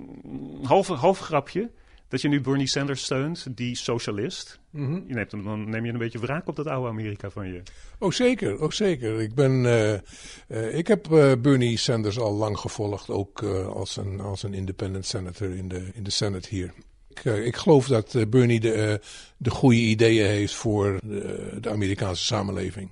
half, 0.63 0.87
half 0.87 1.19
grapje. 1.19 1.71
Dat 2.13 2.21
je 2.21 2.27
nu 2.27 2.41
Bernie 2.41 2.67
Sanders 2.67 3.03
steunt, 3.03 3.47
die 3.57 3.75
socialist. 3.75 4.59
Mhm. 4.69 4.93
je 5.07 5.13
neemt 5.13 5.31
hem, 5.31 5.43
dan 5.43 5.69
neem 5.69 5.85
je 5.85 5.91
een 5.91 5.97
beetje 5.97 6.19
wraak 6.19 6.47
op 6.47 6.55
dat 6.55 6.67
oude 6.67 6.89
Amerika 6.89 7.29
van 7.29 7.47
je. 7.47 7.61
Oh 7.99 8.11
zeker, 8.11 8.61
oh 8.61 8.71
zeker. 8.71 9.21
Ik, 9.21 9.35
ben, 9.35 9.65
eh, 9.65 9.93
eh, 9.93 10.77
ik 10.77 10.87
heb 10.87 11.11
eh, 11.11 11.31
Bernie 11.41 11.77
Sanders 11.77 12.19
al 12.19 12.33
lang 12.33 12.57
gevolgd, 12.59 13.09
ook 13.09 13.43
als, 13.73 13.97
een, 13.97 14.19
als 14.19 14.43
een 14.43 14.53
independent 14.53 15.05
senator 15.05 15.55
in 15.55 15.67
de, 15.67 15.89
in 15.93 16.03
de 16.03 16.09
Senate 16.09 16.49
hier. 16.49 16.73
Ik, 17.09 17.23
ik 17.23 17.55
geloof 17.55 17.87
dat 17.87 18.29
Bernie 18.29 18.59
de, 18.59 18.99
de 19.37 19.49
goede 19.49 19.77
ideeën 19.77 20.27
heeft 20.27 20.53
voor 20.53 20.99
de, 21.03 21.57
de 21.61 21.69
Amerikaanse 21.69 22.23
samenleving. 22.23 22.89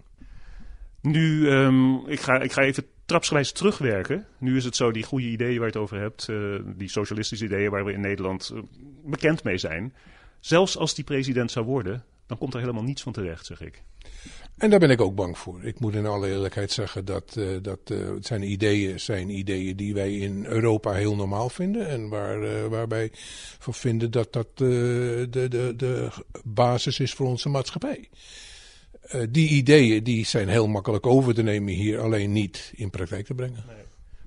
Nu, 1.01 1.49
ehm, 1.49 1.95
ik, 1.95 2.19
ga, 2.19 2.39
ik 2.39 2.51
ga 2.51 2.61
even 2.61 2.85
trapsgewijs 3.12 3.51
terugwerken. 3.51 4.25
Nu 4.38 4.58
is 4.58 4.65
het 4.65 4.75
zo, 4.75 4.91
die 4.91 5.03
goede 5.03 5.27
ideeën 5.27 5.60
waar 5.60 5.68
je 5.68 5.74
het 5.74 5.82
over 5.82 6.00
hebt, 6.00 6.30
eh, 6.30 6.56
die 6.75 6.89
socialistische 6.89 7.46
ideeën 7.46 7.72
waar 7.72 7.86
we 7.86 7.94
in 7.94 8.01
Nederland 8.01 8.51
eh, 8.53 8.62
bekend 9.06 9.44
mee 9.44 9.58
zijn. 9.58 9.94
Zelfs 10.39 10.77
als 10.77 10.96
die 10.96 11.03
president 11.03 11.51
zou 11.51 11.65
worden, 11.65 12.03
dan 12.27 12.38
komt 12.38 12.53
er 12.53 12.60
helemaal 12.60 12.84
niets 12.84 13.01
van 13.01 13.13
terecht, 13.13 13.46
zeg 13.46 13.62
ik. 13.62 13.84
En 14.58 14.70
daar 14.70 14.80
ben 14.80 14.89
ik 14.89 15.01
ook 15.01 15.15
bang 15.15 15.38
voor. 15.38 15.63
Ik 15.63 15.80
moet 15.80 15.96
in 15.96 16.06
alle 16.06 16.27
eerlijkheid 16.27 16.72
zeggen 16.72 17.06
dat, 17.06 17.36
eh, 17.38 17.46
dat 17.62 17.94
zijn 18.20 18.51
ideeën 18.51 19.00
zijn 19.00 19.30
ideeën 19.30 19.75
die 19.75 19.94
wij 19.94 20.18
in 20.18 20.46
Europa 20.46 20.91
heel 20.91 21.15
normaal 21.15 21.50
vinden. 21.50 21.88
En 21.88 22.10
waar, 22.10 22.44
eh, 22.44 22.65
waarbij 22.65 23.12
van 23.60 23.74
vinden 23.74 24.12
dat 24.12 24.34
dat 24.34 24.58
de, 24.58 25.27
de, 25.30 25.74
de 25.75 26.10
basis 26.44 27.00
is 27.00 27.13
voor 27.13 27.27
onze 27.27 27.50
maatschappij. 27.50 28.10
Eh, 29.01 29.22
die 29.29 29.50
ideeën 29.50 30.03
die 30.03 30.25
zijn 30.25 30.48
heel 30.48 30.67
makkelijk 30.67 31.05
over 31.05 31.34
te 31.34 31.41
nemen 31.41 31.74
hier, 31.74 32.00
alleen 32.00 32.31
niet 32.31 32.74
in 32.75 32.89
praktijk 32.89 33.25
te 33.25 33.34
brengen. 33.34 33.63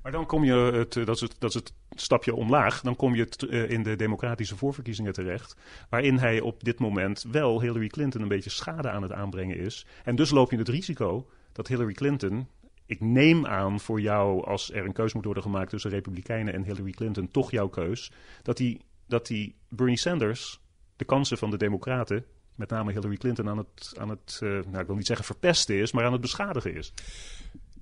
Maar 0.02 0.12
dan 0.12 0.26
kom 0.26 0.44
je, 0.44 0.52
het, 0.54 0.96
eh, 0.96 1.06
dat, 1.06 1.14
is 1.14 1.20
het, 1.20 1.36
dat 1.38 1.48
is 1.50 1.54
het 1.54 1.72
stapje 1.90 2.34
omlaag, 2.34 2.80
dan 2.80 2.96
kom 2.96 3.14
je 3.14 3.28
t- 3.28 3.48
eh, 3.48 3.70
in 3.70 3.82
de 3.82 3.96
democratische 3.96 4.56
voorverkiezingen 4.56 5.12
terecht. 5.12 5.56
Waarin 5.88 6.18
hij 6.18 6.40
op 6.40 6.64
dit 6.64 6.78
moment 6.78 7.24
wel 7.30 7.60
Hillary 7.60 7.88
Clinton 7.88 8.22
een 8.22 8.28
beetje 8.28 8.50
schade 8.50 8.90
aan 8.90 9.02
het 9.02 9.12
aanbrengen 9.12 9.56
is. 9.56 9.86
En 10.04 10.16
dus 10.16 10.30
loop 10.30 10.50
je 10.50 10.56
het 10.56 10.68
risico 10.68 11.28
dat 11.52 11.68
Hillary 11.68 11.92
Clinton. 11.92 12.48
Ik 12.86 13.00
neem 13.00 13.46
aan 13.46 13.80
voor 13.80 14.00
jou, 14.00 14.44
als 14.44 14.72
er 14.72 14.84
een 14.84 14.92
keus 14.92 15.12
moet 15.12 15.24
worden 15.24 15.42
gemaakt 15.42 15.70
tussen 15.70 15.90
Republikeinen 15.90 16.54
en 16.54 16.64
Hillary 16.64 16.90
Clinton, 16.90 17.28
toch 17.30 17.50
jouw 17.50 17.68
keus. 17.68 18.12
Dat 18.42 18.56
die, 18.56 18.80
dat 19.06 19.26
die 19.26 19.54
Bernie 19.68 19.98
Sanders 19.98 20.60
de 20.96 21.04
kansen 21.04 21.38
van 21.38 21.50
de 21.50 21.56
Democraten, 21.56 22.24
met 22.54 22.70
name 22.70 22.92
Hillary 22.92 23.16
Clinton, 23.16 23.48
aan 23.48 23.58
het, 23.58 23.92
aan 23.98 24.08
het 24.08 24.38
eh, 24.42 24.48
nou, 24.48 24.78
ik 24.78 24.86
wil 24.86 24.96
niet 24.96 25.06
zeggen 25.06 25.26
verpesten 25.26 25.80
is, 25.80 25.92
maar 25.92 26.04
aan 26.04 26.12
het 26.12 26.20
beschadigen 26.20 26.74
is. 26.74 26.92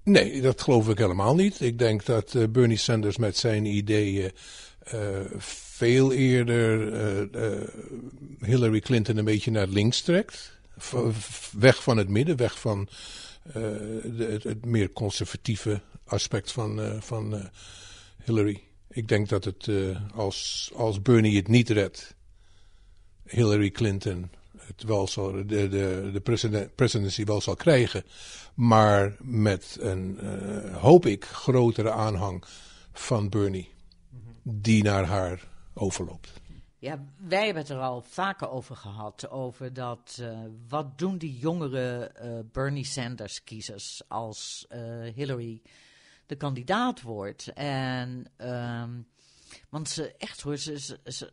Nee, 0.03 0.41
dat 0.41 0.63
geloof 0.63 0.89
ik 0.89 0.99
helemaal 0.99 1.35
niet. 1.35 1.61
Ik 1.61 1.79
denk 1.79 2.05
dat 2.05 2.35
eh, 2.35 2.49
Bernie 2.49 2.77
Sanders 2.77 3.17
met 3.17 3.37
zijn 3.37 3.65
ideeën 3.65 4.33
eh, 4.79 5.21
veel 5.39 6.13
eerder 6.13 6.81
Hillary 8.39 8.81
Clinton 8.81 9.17
een 9.17 9.25
beetje 9.25 9.51
naar 9.51 9.67
links 9.67 10.01
trekt. 10.01 10.61
Weg 11.59 11.83
van 11.83 11.97
het 11.97 12.09
midden, 12.09 12.37
weg 12.37 12.61
van 12.61 12.89
de, 13.53 14.29
het, 14.31 14.43
het 14.43 14.65
meer 14.65 14.93
conservatieve 14.93 15.81
aspect 16.05 16.53
van, 16.53 17.03
van 17.03 17.51
Hillary. 18.25 18.63
Ik 18.89 19.09
denk 19.09 19.29
dat 19.29 19.45
het, 19.45 19.69
als, 20.15 20.71
als 20.75 21.03
Bernie 21.03 21.37
het 21.37 21.49
niet 21.49 21.71
redt, 21.71 22.15
Hillary 23.27 23.71
Clinton 23.71 24.31
het 24.67 24.83
wel 24.83 25.09
zal, 25.09 25.33
de, 25.33 25.45
de, 25.47 26.11
de 26.13 26.71
presidency 26.75 27.25
wel 27.25 27.41
zal 27.41 27.57
krijgen. 27.57 28.05
Maar 28.55 29.17
met 29.21 29.77
een, 29.81 30.19
eh, 30.19 30.77
hoop 30.77 31.07
ik, 31.07 31.25
grotere 31.25 31.91
aanhang 31.91 32.45
van 32.93 33.29
Bernie. 33.29 33.71
Die 34.43 34.83
naar 34.83 35.05
haar 35.05 35.49
overloopt. 35.75 36.33
Ja, 36.79 37.05
wij 37.17 37.45
hebben 37.45 37.63
het 37.63 37.73
er 37.73 37.81
al 37.81 38.03
vaker 38.03 38.51
over 38.51 38.77
gehad. 38.77 39.31
Over 39.31 39.73
dat, 39.73 40.19
eh, 40.21 40.39
wat 40.69 40.99
doen 40.99 41.19
die 41.19 41.39
jongere 41.39 42.07
eh, 42.07 42.39
Bernie 42.53 42.85
Sanders 42.85 43.45
kiezers 43.45 44.03
als 44.09 44.67
Hillary 45.15 45.63
de 46.27 46.37
kandidaat 46.37 47.03
wordt. 47.03 47.53
En, 47.55 48.31
ehm, 48.37 48.91
want 49.69 49.89
ze, 49.89 50.15
echt 50.19 50.41
hoor, 50.41 50.57
ze, 50.57 50.99
ze, 51.05 51.33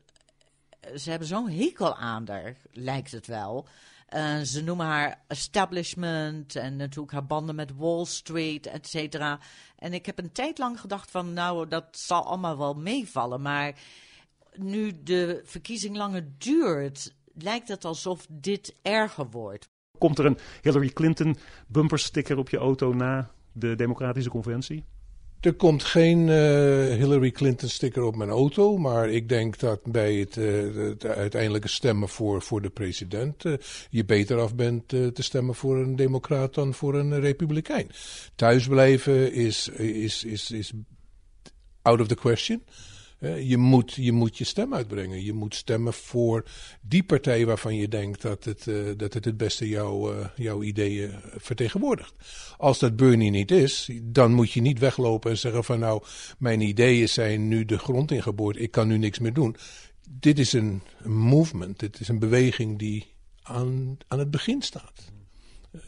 ze 0.96 1.10
hebben 1.10 1.27
zo'n 1.27 1.50
hekel 1.50 1.96
aan 1.96 2.27
haar, 2.27 2.55
lijkt 2.72 3.12
het 3.12 3.27
wel. 3.27 3.67
Eh, 4.10 4.39
ze 4.39 4.63
noemen 4.63 4.86
haar 4.86 5.22
establishment 5.27 6.55
en 6.55 6.75
natuurlijk 6.75 7.12
haar 7.13 7.25
banden 7.25 7.55
met 7.55 7.75
Wall 7.75 8.05
Street, 8.05 8.67
et 8.67 8.88
cetera. 8.88 9.39
En 9.75 9.93
ik 9.93 10.05
heb 10.05 10.19
een 10.19 10.31
tijd 10.31 10.58
lang 10.58 10.79
gedacht 10.79 11.12
van, 11.12 11.34
nou, 11.34 11.67
dat 11.67 11.86
zal 11.91 12.25
allemaal 12.25 12.58
wel 12.58 12.74
meevallen. 12.74 13.41
Maar 13.41 13.74
nu 14.53 15.03
de 15.03 15.41
verkiezing 15.43 15.98
langer 15.98 16.27
duurt, 16.38 17.13
lijkt 17.34 17.67
het 17.67 17.86
alsof 17.86 18.25
dit 18.29 18.75
erger 18.81 19.29
wordt. 19.29 19.69
Komt 19.98 20.19
er 20.19 20.25
een 20.25 20.38
Hillary 20.62 20.89
Clinton 20.89 21.38
bumpersticker 21.67 22.38
op 22.38 22.50
je 22.50 22.58
auto 22.58 22.93
na 22.93 23.31
de 23.51 23.75
Democratische 23.75 24.29
Conventie? 24.29 24.86
Er 25.39 25.53
komt 25.53 25.84
geen 25.84 26.29
eh, 26.29 26.36
Hillary 26.96 27.31
Clinton 27.31 27.69
sticker 27.69 28.03
op 28.03 28.15
mijn 28.15 28.29
auto, 28.29 28.77
maar 28.77 29.10
ik 29.10 29.29
denk 29.29 29.60
dat 29.60 29.84
bij 29.84 30.15
het, 30.15 30.38
eh, 30.38 31.10
uiteindelijke 31.10 31.67
stemmen 31.67 32.10
voor, 32.10 32.41
voor 32.41 32.62
de 32.62 32.69
president 32.69 33.46
eh, 33.46 33.53
je 33.89 34.05
beter 34.05 34.39
af 34.39 34.55
bent 34.55 34.88
te 34.88 35.12
stemmen 35.13 35.55
voor 35.55 35.77
een 35.77 35.96
democraat 35.96 36.53
dan 36.53 36.74
voor 36.74 36.96
een 36.96 37.19
republikein. 37.19 37.89
Thuisblijven 38.36 39.34
is, 39.34 39.67
is, 39.67 40.24
is, 40.24 40.51
is 40.51 40.72
out 41.81 42.01
of 42.01 42.08
the 42.08 42.15
question. 42.15 42.63
Eh, 43.20 43.50
je, 43.50 43.58
moet, 43.58 43.94
je 43.94 44.12
moet 44.12 44.38
je 44.38 44.44
stem 44.44 44.74
uitbrengen. 44.74 45.24
Je 45.24 45.34
moet 45.34 45.56
stemmen 45.56 45.94
voor 45.94 46.44
die 46.82 47.04
partij 47.04 47.46
waarvan 47.46 47.76
je 47.76 47.88
denkt 47.88 48.22
dat 48.22 48.44
het 48.44 48.68
eh, 48.68 48.76
dat 48.98 49.14
het, 49.14 49.26
het 49.26 49.38
beste 49.38 49.70
jouw, 49.70 50.14
eh, 50.14 50.28
jouw 50.36 50.64
ideeën 50.64 51.12
vertegenwoordigt. 51.38 52.14
Als 52.58 52.80
dat 52.80 52.96
Bernie 52.96 53.32
niet 53.32 53.52
is, 53.52 53.90
dan 54.04 54.34
moet 54.34 54.52
je 54.52 54.62
niet 54.62 54.80
weglopen 54.80 55.32
en 55.32 55.38
zeggen 55.38 55.64
van 55.64 55.80
nou, 55.80 56.04
mijn 56.38 56.62
ideeën 56.62 57.10
zijn 57.10 57.48
nu 57.48 57.66
de 57.66 57.78
grond 57.78 58.12
ingeboord, 58.12 58.60
ik 58.60 58.72
kan 58.72 58.88
nu 58.88 58.98
niks 58.98 59.20
meer 59.20 59.34
doen. 59.34 59.56
Dit 60.10 60.40
is 60.40 60.54
een 60.54 60.82
movement, 61.04 61.80
dit 61.80 62.00
is 62.00 62.08
een 62.08 62.20
beweging 62.20 62.80
die 62.80 63.08
aan, 63.42 63.98
aan 64.08 64.20
het 64.20 64.32
begin 64.32 64.62
staat. 64.62 65.12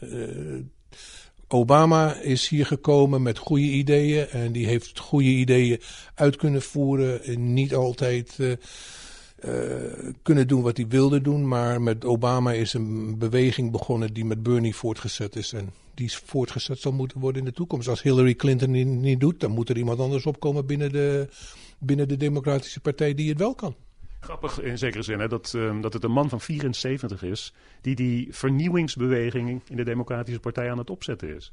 Uh, 0.02 0.60
Obama 1.52 2.14
is 2.14 2.48
hier 2.48 2.66
gekomen 2.66 3.22
met 3.22 3.38
goede 3.38 3.64
ideeën 3.64 4.28
en 4.28 4.52
die 4.52 4.66
heeft 4.66 4.98
goede 4.98 5.28
ideeën 5.28 5.80
uit 6.14 6.36
kunnen 6.36 6.62
voeren. 6.62 7.24
En 7.24 7.52
niet 7.52 7.74
altijd 7.74 8.36
uh, 8.38 8.52
uh, 9.44 10.10
kunnen 10.22 10.48
doen 10.48 10.62
wat 10.62 10.76
hij 10.76 10.86
wilde 10.88 11.20
doen, 11.20 11.48
maar 11.48 11.82
met 11.82 12.04
Obama 12.04 12.52
is 12.52 12.72
een 12.72 13.18
beweging 13.18 13.70
begonnen 13.70 14.12
die 14.12 14.24
met 14.24 14.42
Bernie 14.42 14.74
voortgezet 14.74 15.36
is. 15.36 15.52
En 15.52 15.72
die 15.94 16.12
voortgezet 16.12 16.78
zal 16.78 16.92
moeten 16.92 17.20
worden 17.20 17.42
in 17.42 17.48
de 17.48 17.54
toekomst. 17.54 17.88
Als 17.88 18.02
Hillary 18.02 18.34
Clinton 18.34 18.70
niet, 18.70 18.86
niet 18.86 19.20
doet, 19.20 19.40
dan 19.40 19.50
moet 19.50 19.68
er 19.68 19.76
iemand 19.76 19.98
anders 19.98 20.26
opkomen 20.26 20.66
binnen 20.66 20.92
de, 20.92 21.28
binnen 21.78 22.08
de 22.08 22.16
Democratische 22.16 22.80
Partij 22.80 23.14
die 23.14 23.28
het 23.28 23.38
wel 23.38 23.54
kan. 23.54 23.74
Grappig 24.22 24.60
in 24.60 24.78
zekere 24.78 25.02
zin 25.02 25.18
hè, 25.18 25.28
dat, 25.28 25.52
uh, 25.56 25.80
dat 25.80 25.92
het 25.92 26.04
een 26.04 26.10
man 26.10 26.28
van 26.28 26.40
74 26.40 27.22
is 27.22 27.52
die 27.80 27.94
die 27.94 28.28
vernieuwingsbeweging 28.30 29.62
in 29.68 29.76
de 29.76 29.84
Democratische 29.84 30.40
Partij 30.40 30.70
aan 30.70 30.78
het 30.78 30.90
opzetten 30.90 31.36
is. 31.36 31.52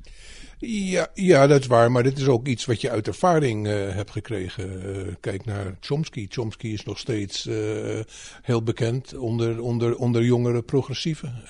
Ja, 0.58 1.08
ja, 1.14 1.48
dat 1.48 1.60
is 1.60 1.68
waar, 1.68 1.92
maar 1.92 2.04
dit 2.04 2.18
is 2.18 2.28
ook 2.28 2.48
iets 2.48 2.66
wat 2.66 2.82
je 2.82 2.90
uit 2.90 3.08
ervaring 3.08 3.68
uh, 3.68 3.74
hebt 3.74 4.12
gekregen. 4.12 4.98
Uh, 4.98 5.14
kijk 5.20 5.46
naar 5.46 5.78
Chomsky. 5.80 6.26
Chomsky 6.30 6.68
is 6.68 6.84
nog 6.84 7.00
steeds 7.00 7.46
uh, 7.46 8.00
heel 8.42 8.64
bekend 8.64 9.18
onder, 9.18 9.62
onder, 9.62 9.98
onder 9.98 10.24
jongere 10.24 10.62
progressieven. 10.62 11.44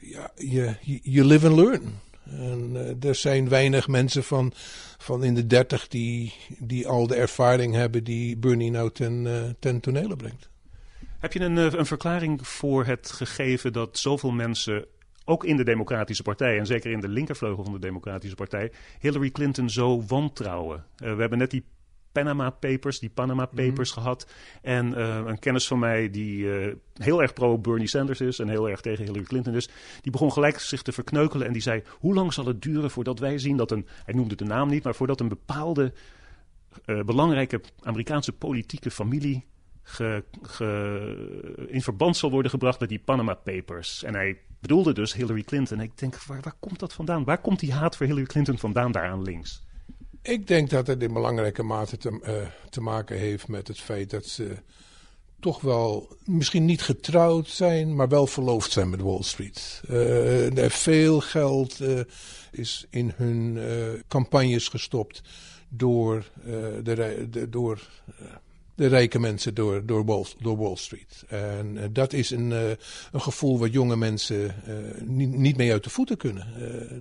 ja, 0.00 0.30
je, 0.36 0.74
je 1.02 1.24
live 1.24 1.46
and 1.46 1.56
learn. 1.56 2.00
En 2.30 2.70
uh, 2.72 3.04
er 3.08 3.14
zijn 3.14 3.48
weinig 3.48 3.88
mensen 3.88 4.24
van, 4.24 4.52
van 4.98 5.24
in 5.24 5.34
de 5.34 5.46
dertig 5.46 5.88
die, 5.88 6.34
die 6.58 6.88
al 6.88 7.06
de 7.06 7.14
ervaring 7.14 7.74
hebben 7.74 8.04
die 8.04 8.36
Bernie 8.36 8.70
nou 8.70 8.90
ten, 8.90 9.24
uh, 9.24 9.42
ten 9.58 9.80
tonele 9.80 10.16
brengt. 10.16 10.48
Heb 11.18 11.32
je 11.32 11.40
een, 11.40 11.56
een 11.56 11.86
verklaring 11.86 12.48
voor 12.48 12.84
het 12.84 13.12
gegeven 13.12 13.72
dat 13.72 13.98
zoveel 13.98 14.30
mensen, 14.30 14.84
ook 15.24 15.44
in 15.44 15.56
de 15.56 15.64
Democratische 15.64 16.22
Partij 16.22 16.58
en 16.58 16.66
zeker 16.66 16.90
in 16.90 17.00
de 17.00 17.08
linkervleugel 17.08 17.64
van 17.64 17.72
de 17.72 17.78
Democratische 17.78 18.36
Partij, 18.36 18.72
Hillary 19.00 19.30
Clinton 19.30 19.70
zo 19.70 20.02
wantrouwen? 20.06 20.84
We 20.96 21.06
hebben 21.06 21.38
net 21.38 21.50
die 21.50 21.64
Panama 22.14 22.50
Papers, 22.50 22.98
die 22.98 23.10
Panama 23.10 23.46
Papers 23.46 23.90
mm 23.90 23.94
-hmm. 23.94 24.02
gehad. 24.02 24.26
En 24.62 24.98
uh, 24.98 25.20
een 25.26 25.38
kennis 25.38 25.66
van 25.66 25.78
mij 25.78 26.10
die 26.10 26.44
uh, 26.44 26.74
heel 26.94 27.22
erg 27.22 27.32
pro 27.32 27.58
Bernie 27.58 27.88
Sanders 27.88 28.20
is 28.20 28.38
en 28.38 28.48
heel 28.48 28.68
erg 28.68 28.80
tegen 28.80 29.04
Hillary 29.04 29.24
Clinton 29.24 29.54
is, 29.54 29.68
die 30.00 30.12
begon 30.12 30.32
gelijk 30.32 30.58
zich 30.58 30.82
te 30.82 30.92
verkneukelen 30.92 31.46
en 31.46 31.52
die 31.52 31.62
zei: 31.62 31.82
Hoe 31.98 32.14
lang 32.14 32.32
zal 32.32 32.46
het 32.46 32.62
duren 32.62 32.90
voordat 32.90 33.18
wij 33.18 33.38
zien 33.38 33.56
dat 33.56 33.70
een, 33.70 33.86
hij 34.04 34.14
noemde 34.14 34.34
de 34.34 34.44
naam 34.44 34.68
niet, 34.68 34.84
maar 34.84 34.94
voordat 34.94 35.20
een 35.20 35.28
bepaalde 35.28 35.92
uh, 36.86 37.02
belangrijke 37.02 37.60
Amerikaanse 37.82 38.32
politieke 38.32 38.90
familie 38.90 39.44
ge, 39.82 40.24
ge, 40.42 41.66
in 41.68 41.82
verband 41.82 42.16
zal 42.16 42.30
worden 42.30 42.50
gebracht 42.50 42.80
met 42.80 42.88
die 42.88 42.98
Panama 42.98 43.34
Papers. 43.34 44.02
En 44.02 44.14
hij 44.14 44.38
bedoelde 44.60 44.92
dus 44.92 45.14
Hillary 45.14 45.42
Clinton. 45.42 45.78
En 45.78 45.84
ik 45.84 45.98
denk, 45.98 46.22
waar, 46.22 46.40
waar 46.40 46.56
komt 46.60 46.78
dat 46.78 46.92
vandaan? 46.92 47.24
Waar 47.24 47.40
komt 47.40 47.60
die 47.60 47.72
haat 47.72 47.96
voor 47.96 48.06
Hillary 48.06 48.26
Clinton 48.26 48.58
vandaan 48.58 48.92
daaraan 48.92 49.22
links? 49.22 49.63
Ik 50.24 50.46
denk 50.46 50.70
dat 50.70 50.86
het 50.86 51.02
in 51.02 51.12
belangrijke 51.12 51.62
mate 51.62 51.96
te, 51.96 52.20
uh, 52.22 52.70
te, 52.70 52.80
maken 52.80 53.18
heeft 53.18 53.48
met 53.48 53.68
het 53.68 53.80
feit 53.80 54.10
dat 54.10 54.26
ze 54.26 54.56
toch 55.40 55.60
wel 55.60 56.16
misschien 56.24 56.64
niet 56.64 56.82
getrouwd 56.82 57.48
zijn, 57.48 57.94
maar 57.94 58.08
wel 58.08 58.26
verloofd 58.26 58.72
zijn 58.72 58.90
met 58.90 59.00
Wall 59.00 59.22
Street. 59.22 59.82
Uh, 59.90 60.68
veel 60.68 61.20
geld 61.20 61.80
uh, 61.80 62.00
is 62.50 62.86
in 62.90 63.12
hun 63.16 63.58
campagnes 64.08 64.68
gestopt 64.68 65.22
door, 65.68 66.30
de, 66.82 67.26
de, 67.30 67.48
door 67.48 67.88
de 68.74 68.86
rijke 68.86 69.18
mensen 69.18 69.54
door, 69.54 69.86
door, 69.86 70.04
Wall, 70.56 70.76
Street. 70.76 71.24
En 71.28 71.92
dat 71.92 72.12
is 72.12 72.30
een, 72.30 72.50
een 72.50 73.20
gevoel 73.20 73.58
wat 73.58 73.72
jonge 73.72 73.96
mensen 73.96 74.54
niet, 75.04 75.30
niet 75.30 75.56
mee 75.56 75.72
uit 75.72 75.84
de 75.84 75.90
voeten 75.90 76.16
kunnen. 76.16 76.46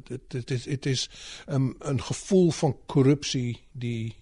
het, 0.07 0.21
het, 0.27 0.51
is, 0.51 0.65
het 0.65 0.85
is 0.85 1.09
een, 1.45 1.75
een 1.79 2.01
gevoel 2.01 2.51
van 2.51 2.77
corruptie 2.85 3.61
die, 3.71 4.15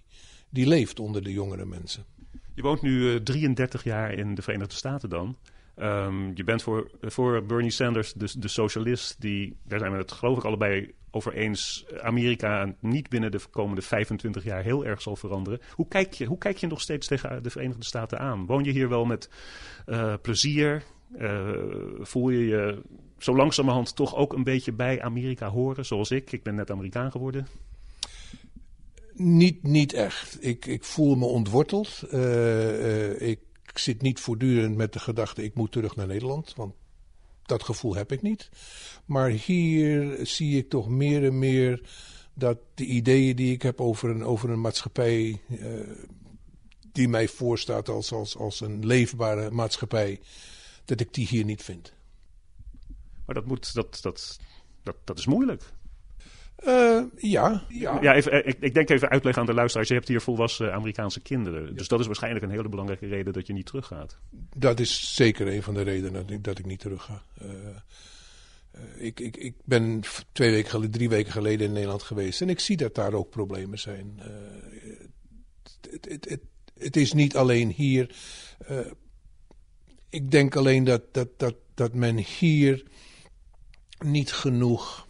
die 0.50 0.68
leeft 0.68 1.00
onder 1.00 1.24
de 1.24 1.32
jongere 1.32 1.66
mensen. 1.66 2.06
Je 2.54 2.62
woont 2.62 2.82
nu 2.82 3.24
33 3.24 3.84
jaar 3.84 4.14
in 4.14 4.36
de 4.36 4.42
Verenigde 4.42 4.76
Staten 4.76 5.10
dan. 5.10 5.38
Um, 5.76 6.32
je 6.36 6.44
bent 6.44 6.62
voor, 6.62 6.92
voor 7.02 7.46
Bernie 7.46 7.72
Sanders 7.72 8.14
de, 8.14 8.40
de 8.40 8.48
socialist, 8.48 9.22
die, 9.22 9.58
daar 9.64 9.80
zijn 9.80 9.92
we 9.92 9.98
het 9.98 10.12
geloof 10.12 10.38
ik 10.38 10.44
allebei 10.44 10.94
over 11.12 11.34
eens, 11.34 11.86
Amerika 12.02 12.76
niet 12.80 13.10
binnen 13.10 13.32
de 13.32 13.40
komende 13.52 13.82
25 13.82 14.44
jaar 14.44 14.64
heel 14.64 14.86
erg 14.86 15.02
zal 15.02 15.16
veranderen. 15.16 15.60
Hoe 15.76 15.88
kijk 15.88 16.14
je, 16.14 16.26
hoe 16.26 16.38
kijk 16.38 16.58
je 16.58 16.68
nog 16.68 16.82
steeds 16.82 17.08
tegen 17.08 17.44
de 17.44 17.50
Verenigde 17.50 17.86
Staten 17.86 18.20
aan? 18.20 18.46
Woon 18.46 18.64
je 18.64 18.72
hier 18.72 18.90
wel 18.90 19.06
met 19.06 19.30
uh, 19.86 20.14
plezier? 20.22 20.84
Uh, 21.18 21.50
voel 22.00 22.30
je 22.30 22.46
je 22.46 22.82
zo 23.18 23.36
langzamerhand 23.36 23.96
toch 23.96 24.16
ook 24.16 24.34
een 24.34 24.44
beetje 24.44 24.72
bij 24.72 25.02
Amerika 25.02 25.50
horen, 25.50 25.86
zoals 25.86 26.12
ik? 26.12 26.32
Ik 26.32 26.44
ben 26.44 26.56
net 26.56 26.72
Amerikaan 26.72 27.12
geworden. 27.12 27.48
Niet, 29.14 29.64
niet 29.64 29.94
echt. 29.94 30.38
Ik, 30.40 30.66
ik 30.66 30.84
voel 30.84 31.16
me 31.16 31.26
ontworteld. 31.26 32.04
Uh, 32.12 33.20
uh, 33.20 33.30
ik 33.30 33.40
zit 33.74 34.02
niet 34.02 34.20
voortdurend 34.20 34.76
met 34.76 34.94
de 34.94 35.00
gedachte: 35.00 35.44
ik 35.44 35.56
moet 35.56 35.72
terug 35.72 35.96
naar 35.96 36.08
Nederland. 36.08 36.54
Want 36.56 36.74
dat 37.52 37.64
gevoel 37.64 37.96
heb 37.96 38.12
ik 38.12 38.22
niet. 38.22 38.50
Maar 39.06 39.30
hier 39.30 40.26
zie 40.26 40.58
ik 40.58 40.70
toch 40.70 40.90
meer 40.90 41.26
en 41.26 41.40
meer 41.40 41.90
dat 42.34 42.58
de 42.74 42.86
ideeën 42.86 43.36
die 43.36 43.54
ik 43.54 43.62
heb 43.62 43.82
over 43.82 44.10
een, 44.10 44.24
over 44.24 44.50
een 44.50 44.62
maatschappij. 44.62 45.42
Uh, 45.50 45.80
die 46.92 47.08
mij 47.08 47.28
voorstaat 47.28 47.90
als, 47.90 48.12
als, 48.12 48.38
als 48.38 48.62
een 48.62 48.86
leefbare 48.86 49.52
maatschappij. 49.52 50.20
dat 50.86 51.00
ik 51.00 51.14
die 51.14 51.28
hier 51.28 51.46
niet 51.46 51.64
vind. 51.64 51.94
Maar 53.26 53.36
dat, 53.36 53.46
moet, 53.46 53.74
dat, 53.74 54.00
dat, 54.02 54.40
dat, 54.84 54.96
dat 55.04 55.18
is 55.18 55.26
moeilijk. 55.26 55.64
Uh, 56.68 57.04
ja. 57.18 57.64
Ja, 57.70 58.02
ja 58.02 58.14
even, 58.14 58.48
ik, 58.48 58.58
ik, 58.60 58.74
denk 58.74 58.90
even 58.90 59.10
uitleggen 59.10 59.42
aan 59.42 59.48
de 59.48 59.54
luisteraars. 59.54 59.88
Je 59.88 59.94
hebt 59.94 60.08
hier 60.08 60.22
volwassen 60.22 60.74
Amerikaanse 60.74 61.20
kinderen. 61.20 61.76
Dus 61.76 61.88
dat 61.88 62.00
is 62.00 62.06
waarschijnlijk 62.06 62.46
een 62.46 62.52
hele 62.52 62.70
belangrijke 62.70 63.08
reden 63.08 63.34
dat 63.34 63.48
je 63.48 63.54
niet 63.54 63.66
teruggaat. 63.66 64.18
Dat 64.56 64.80
is 64.80 65.16
zeker 65.16 65.48
een 65.48 65.64
van 65.64 65.74
de 65.74 65.82
redenen 65.82 66.14
dat 66.14 66.30
ik, 66.30 66.44
dat 66.44 66.60
ik 66.60 66.66
niet 66.66 66.80
terugga. 66.80 67.24
Uh, 67.42 67.48
ik, 68.96 69.20
ik, 69.20 69.38
ik 69.38 69.56
ben 69.64 70.02
twee 70.32 70.52
weken 70.52 70.70
geleden, 70.70 70.92
drie 70.92 71.10
weken 71.10 71.32
geleden 71.32 71.68
in 71.68 71.74
Nederland 71.74 72.04
geweest. 72.04 72.42
En 72.42 72.50
ik 72.50 72.60
zie 72.60 72.78
dat 72.78 72.96
daar 72.96 73.14
ook 73.14 73.30
problemen 73.30 73.80
zijn. 73.80 74.20
Het, 75.90 76.08
het, 76.10 76.30
het, 76.30 76.42
het, 76.78 76.96
is 76.96 77.14
niet 77.14 77.36
alleen 77.36 77.70
hier. 77.70 78.16
ik 80.10 80.32
denk 80.32 80.56
alleen 80.56 80.84
dat, 80.84 81.02
dat, 81.14 81.28
dat, 81.38 81.56
dat 81.74 81.94
men 81.94 82.18
hier 82.18 82.84
niet 84.00 84.32
genoeg 84.32 85.10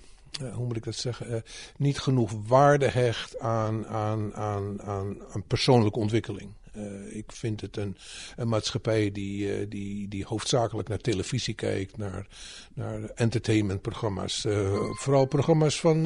hoe 0.54 0.66
moet 0.66 0.78
ik 0.78 0.84
dat 0.84 0.96
zeggen, 0.96 1.32
uh, 1.32 1.36
niet 1.78 2.00
genoeg 2.00 2.32
waarde 2.48 2.88
hecht 2.88 3.40
aan, 3.40 3.88
aan, 3.88 4.34
aan, 4.34 4.82
aan, 4.82 5.18
aan 5.34 5.44
persoonlijke 5.48 6.00
ontwikkeling. 6.00 6.50
Uh, 6.78 7.16
ik 7.16 7.32
vind 7.32 7.62
het 7.62 7.78
een, 7.78 7.98
een 8.36 8.48
maatschappij 8.48 9.12
die, 9.12 9.68
die, 9.68 10.08
die 10.08 10.26
hoofdzakelijk 10.26 10.88
naar 10.88 10.98
televisie 10.98 11.54
kijkt, 11.54 11.98
naar, 11.98 12.28
naar 12.74 13.04
entertainmentprogramma's. 13.04 14.46
vooral 14.92 15.26
programma's 15.26 15.80
van, 15.80 16.04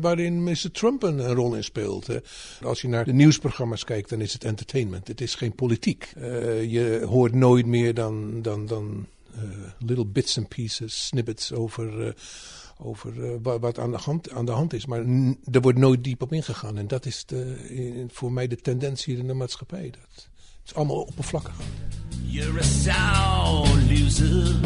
waarin 0.00 0.42
Mr. 0.42 0.70
Trump 0.72 1.02
een, 1.02 1.18
een 1.18 1.34
rol 1.34 1.54
in 1.54 1.64
speelt. 1.64 2.08
Als 2.62 2.80
je 2.80 2.88
naar 2.88 3.04
de 3.04 3.12
nieuwsprogramma's 3.12 3.84
kijkt, 3.84 4.08
dan 4.08 4.20
is 4.20 4.32
het 4.32 4.44
entertainment. 4.44 5.08
Het 5.08 5.20
is 5.20 5.34
geen 5.34 5.54
politiek. 5.54 6.12
je 6.66 7.04
hoort 7.08 7.34
nooit 7.34 7.66
meer 7.66 7.94
dan, 7.94 8.42
dan, 8.42 8.66
dan 8.66 9.06
little 9.78 10.06
bits 10.06 10.38
and 10.38 10.48
pieces, 10.48 11.06
snippets 11.06 11.52
over 11.52 12.14
over 12.82 13.16
uh, 13.16 13.56
wat 13.60 13.78
aan 13.78 13.90
de, 13.90 13.96
hand, 13.96 14.30
aan 14.30 14.44
de 14.44 14.52
hand 14.52 14.72
is. 14.72 14.86
Maar 14.86 15.04
er 15.50 15.60
wordt 15.60 15.78
nooit 15.78 16.04
diep 16.04 16.22
op 16.22 16.32
ingegaan. 16.32 16.78
En 16.78 16.86
dat 16.86 17.06
is 17.06 17.24
de, 17.24 18.06
voor 18.08 18.32
mij 18.32 18.48
de 18.48 18.56
tendens 18.56 19.04
hier 19.04 19.18
in 19.18 19.26
de 19.26 19.34
maatschappij. 19.34 19.90
Dat 19.90 20.28
is 20.64 20.74
allemaal 20.74 21.00
oppervlakkig. 21.00 21.54
You're 22.22 22.58
a 22.58 22.62
sound 22.62 23.90
loser, 23.90 24.60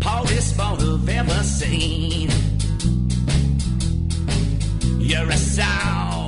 of 0.00 1.08
ever 1.08 1.44
seen. 1.44 2.28
You're 4.98 5.32
a 5.32 5.36
sound. 5.36 6.19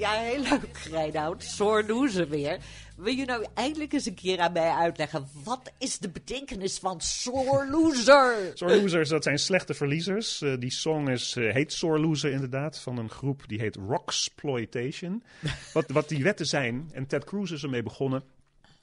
Ja, 0.00 0.12
heel 0.12 0.42
leuk, 0.42 0.76
Reinoud. 0.90 1.42
Sore 1.42 1.86
loser 1.86 2.28
weer. 2.28 2.58
Wil 2.96 3.14
je 3.14 3.24
nou 3.24 3.46
eindelijk 3.54 3.92
eens 3.92 4.06
een 4.06 4.14
keer 4.14 4.38
aan 4.38 4.52
mij 4.52 4.70
uitleggen... 4.70 5.26
wat 5.44 5.72
is 5.78 5.98
de 5.98 6.10
betekenis 6.10 6.78
van 6.78 7.00
sore 7.00 7.70
loser? 7.70 8.52
sore 8.54 8.80
losers, 8.80 9.08
dat 9.08 9.22
zijn 9.22 9.38
slechte 9.38 9.74
verliezers. 9.74 10.42
Uh, 10.42 10.58
die 10.58 10.70
song 10.70 11.08
is, 11.08 11.36
uh, 11.36 11.52
heet 11.52 11.72
Sore 11.72 11.98
Loser 11.98 12.32
inderdaad, 12.32 12.80
van 12.80 12.98
een 12.98 13.10
groep 13.10 13.42
die 13.46 13.60
heet 13.60 13.76
Rocksploitation. 13.76 15.22
wat, 15.72 15.90
wat 15.90 16.08
die 16.08 16.22
wetten 16.22 16.46
zijn, 16.46 16.90
en 16.92 17.06
Ted 17.06 17.24
Cruz 17.24 17.50
is 17.50 17.62
ermee 17.62 17.82
begonnen... 17.82 18.22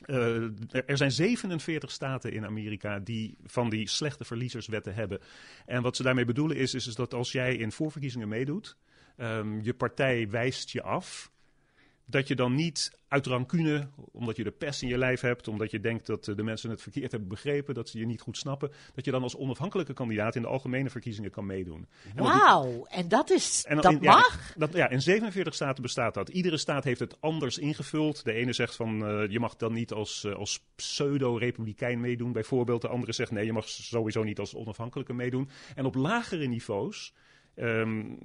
Uh, 0.05 0.43
er 0.85 0.97
zijn 0.97 1.11
47 1.11 1.91
staten 1.91 2.31
in 2.31 2.45
Amerika 2.45 2.99
die 2.99 3.37
van 3.43 3.69
die 3.69 3.89
slechte 3.89 4.25
verliezerswetten 4.25 4.93
hebben. 4.93 5.19
En 5.65 5.81
wat 5.81 5.95
ze 5.95 6.03
daarmee 6.03 6.25
bedoelen 6.25 6.57
is, 6.57 6.73
is, 6.73 6.87
is 6.87 6.95
dat 6.95 7.13
als 7.13 7.31
jij 7.31 7.55
in 7.55 7.71
voorverkiezingen 7.71 8.27
meedoet, 8.27 8.77
um, 9.17 9.61
je 9.61 9.73
partij 9.73 10.29
wijst 10.29 10.69
je 10.69 10.81
af 10.81 11.31
dat 12.09 12.27
je 12.27 12.35
dan 12.35 12.55
niet 12.55 12.91
uit 13.07 13.25
rancune, 13.25 13.87
omdat 14.11 14.35
je 14.35 14.43
de 14.43 14.51
pest 14.51 14.81
in 14.81 14.87
je 14.87 14.97
lijf 14.97 15.21
hebt, 15.21 15.47
omdat 15.47 15.71
je 15.71 15.79
denkt 15.79 16.05
dat 16.05 16.27
eh, 16.27 16.35
de 16.35 16.43
mensen 16.43 16.69
het 16.69 16.81
verkeerd 16.81 17.11
hebben 17.11 17.29
begrepen, 17.29 17.73
dat 17.73 17.89
ze 17.89 17.99
je 17.99 18.05
niet 18.05 18.21
goed 18.21 18.37
snappen, 18.37 18.71
dat 18.95 19.05
je 19.05 19.11
dan 19.11 19.23
als 19.23 19.35
onafhankelijke 19.35 19.93
kandidaat 19.93 20.35
in 20.35 20.41
de 20.41 20.47
algemene 20.47 20.89
verkiezingen 20.89 21.31
kan 21.31 21.45
meedoen. 21.45 21.87
Wauw, 22.15 22.85
en 22.85 23.07
dat 23.07 23.29
is, 23.29 23.65
en 23.67 23.81
dat 23.81 24.01
mag? 24.01 24.47
Ja, 24.47 24.53
dat, 24.55 24.73
ja, 24.73 24.89
in 24.89 25.01
47 25.01 25.53
staten 25.53 25.81
bestaat 25.81 26.13
dat. 26.13 26.29
Iedere 26.29 26.57
staat 26.57 26.83
heeft 26.83 26.99
het 26.99 27.21
anders 27.21 27.57
ingevuld. 27.57 28.23
De 28.23 28.33
ene 28.33 28.53
zegt 28.53 28.75
van, 28.75 29.21
uh, 29.21 29.29
je 29.29 29.39
mag 29.39 29.55
dan 29.55 29.73
niet 29.73 29.91
als, 29.91 30.23
uh, 30.23 30.35
als 30.35 30.63
pseudo-republikein 30.75 31.99
meedoen, 31.99 32.31
bijvoorbeeld. 32.31 32.81
De 32.81 32.87
andere 32.87 33.13
zegt, 33.13 33.31
nee, 33.31 33.45
je 33.45 33.53
mag 33.53 33.69
sowieso 33.69 34.23
niet 34.23 34.39
als 34.39 34.55
onafhankelijke 34.55 35.13
meedoen. 35.13 35.49
En 35.75 35.85
op 35.85 35.95
lagere 35.95 36.47
niveaus 36.47 37.13
Um, 37.59 38.17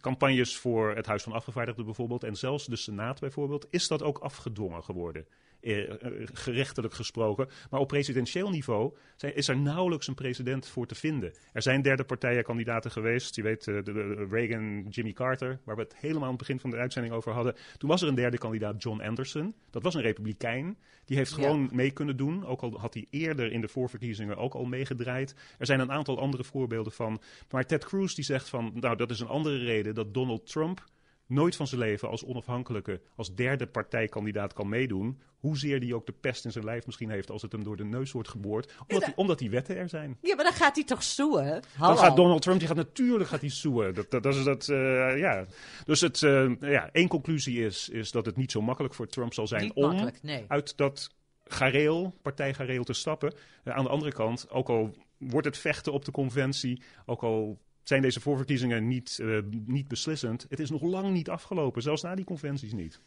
campagnes 0.00 0.56
voor 0.56 0.94
het 0.94 1.06
Huis 1.06 1.22
van 1.22 1.32
Afgevaardigden 1.32 1.84
bijvoorbeeld 1.84 2.24
en 2.24 2.36
zelfs 2.36 2.66
de 2.66 2.76
Senaat 2.76 3.20
bijvoorbeeld, 3.20 3.66
is 3.70 3.88
dat 3.88 4.02
ook 4.02 4.18
afgedwongen 4.18 4.84
geworden. 4.84 5.26
Eh, 5.60 5.90
eh, 5.90 6.28
gerechtelijk 6.32 6.94
gesproken. 6.94 7.48
Maar 7.70 7.80
op 7.80 7.88
presidentieel 7.88 8.50
niveau 8.50 8.94
zijn, 9.16 9.34
is 9.34 9.48
er 9.48 9.56
nauwelijks 9.56 10.06
een 10.06 10.14
president 10.14 10.66
voor 10.66 10.86
te 10.86 10.94
vinden. 10.94 11.32
Er 11.52 11.62
zijn 11.62 11.82
derde 11.82 12.04
partijen 12.04 12.44
kandidaten 12.44 12.90
geweest. 12.90 13.36
Je 13.36 13.42
weet, 13.42 13.66
uh, 13.66 13.74
de, 13.74 13.92
de 13.92 14.26
Reagan, 14.30 14.86
Jimmy 14.88 15.12
Carter, 15.12 15.60
waar 15.64 15.76
we 15.76 15.82
het 15.82 15.96
helemaal 15.96 16.22
aan 16.22 16.28
het 16.28 16.38
begin 16.38 16.60
van 16.60 16.70
de 16.70 16.76
uitzending 16.76 17.14
over 17.14 17.32
hadden. 17.32 17.54
Toen 17.76 17.88
was 17.88 18.02
er 18.02 18.08
een 18.08 18.14
derde 18.14 18.38
kandidaat, 18.38 18.82
John 18.82 19.00
Anderson. 19.00 19.54
Dat 19.70 19.82
was 19.82 19.94
een 19.94 20.02
republikein. 20.02 20.78
Die 21.04 21.16
heeft 21.16 21.32
gewoon 21.32 21.68
mee 21.72 21.90
kunnen 21.90 22.16
doen. 22.16 22.46
Ook 22.46 22.60
al 22.60 22.78
had 22.78 22.94
hij 22.94 23.06
eerder 23.10 23.52
in 23.52 23.60
de 23.60 23.68
voorverkiezingen 23.68 24.36
ook 24.36 24.54
al 24.54 24.64
meegedraaid. 24.64 25.34
Er 25.58 25.66
zijn 25.66 25.80
een 25.80 25.92
aantal 25.92 26.20
andere 26.20 26.44
voorbeelden 26.44 26.92
van. 26.92 27.20
Maar 27.50 27.66
Ted 27.66 27.84
Cruz 27.84 28.14
die 28.14 28.24
zegt 28.24 28.48
van, 28.48 28.72
nou 28.74 28.96
dat 28.96 29.10
is 29.10 29.20
een 29.20 29.28
andere 29.28 29.58
reden 29.58 29.94
dat 29.94 30.14
Donald 30.14 30.46
Trump 30.46 30.84
nooit 31.28 31.56
van 31.56 31.66
zijn 31.66 31.80
leven 31.80 32.08
als 32.08 32.24
onafhankelijke, 32.24 33.00
als 33.16 33.34
derde 33.34 33.66
partijkandidaat 33.66 34.52
kan 34.52 34.68
meedoen. 34.68 35.20
Hoezeer 35.38 35.80
die 35.80 35.94
ook 35.94 36.06
de 36.06 36.12
pest 36.12 36.44
in 36.44 36.52
zijn 36.52 36.64
lijf 36.64 36.86
misschien 36.86 37.10
heeft 37.10 37.30
als 37.30 37.42
het 37.42 37.52
hem 37.52 37.64
door 37.64 37.76
de 37.76 37.84
neus 37.84 38.12
wordt 38.12 38.28
geboord. 38.28 38.74
Omdat, 38.86 39.04
die, 39.04 39.16
omdat 39.16 39.38
die 39.38 39.50
wetten 39.50 39.76
er 39.76 39.88
zijn. 39.88 40.18
Ja, 40.20 40.34
maar 40.34 40.44
dan 40.44 40.52
gaat 40.52 40.74
hij 40.74 40.84
toch 40.84 41.02
soeën? 41.02 41.62
Dan 41.78 41.98
gaat 41.98 42.16
Donald 42.16 42.42
Trump, 42.42 42.58
die 42.58 42.68
gaat 42.68 42.76
natuurlijk 42.76 43.28
gaat 43.28 43.40
hij 43.40 43.50
soeën. 43.50 43.94
Dat, 43.94 44.10
dat, 44.10 44.22
dat 44.22 44.34
is 44.34 44.44
dat, 44.44 44.68
uh, 44.68 45.18
ja. 45.18 45.46
Dus 45.84 46.00
het, 46.00 46.22
uh, 46.22 46.50
ja, 46.60 46.90
één 46.92 47.08
conclusie 47.08 47.64
is, 47.64 47.88
is 47.88 48.10
dat 48.10 48.26
het 48.26 48.36
niet 48.36 48.50
zo 48.50 48.60
makkelijk 48.60 48.94
voor 48.94 49.06
Trump 49.06 49.34
zal 49.34 49.46
zijn 49.46 49.74
om 49.74 50.10
nee. 50.22 50.44
uit 50.48 50.76
dat 50.76 51.10
gareel, 51.44 52.14
partijgareel 52.22 52.84
te 52.84 52.92
stappen. 52.92 53.34
Uh, 53.64 53.74
aan 53.74 53.84
de 53.84 53.90
andere 53.90 54.12
kant, 54.12 54.50
ook 54.50 54.68
al 54.68 54.94
wordt 55.18 55.46
het 55.46 55.58
vechten 55.58 55.92
op 55.92 56.04
de 56.04 56.10
conventie, 56.10 56.82
ook 57.06 57.22
al 57.22 57.58
zijn 57.88 58.02
deze 58.02 58.20
voorverkiezingen 58.20 58.88
niet, 58.88 59.18
uh, 59.20 59.42
niet 59.66 59.88
beslissend. 59.88 60.46
Het 60.48 60.60
is 60.60 60.70
nog 60.70 60.82
lang 60.82 61.12
niet 61.12 61.30
afgelopen, 61.30 61.82
zelfs 61.82 62.02
na 62.02 62.14
die 62.14 62.24
conventies 62.24 62.72
niet. 62.72 63.00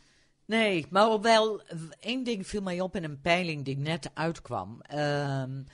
Nee, 0.45 0.85
maar 0.89 1.21
wel 1.21 1.61
één 1.99 2.23
ding 2.23 2.47
viel 2.47 2.61
mij 2.61 2.81
op 2.81 2.95
in 2.95 3.03
een 3.03 3.21
peiling 3.21 3.65
die 3.65 3.77
net 3.77 4.11
uitkwam. 4.13 4.69
Um, 4.69 5.65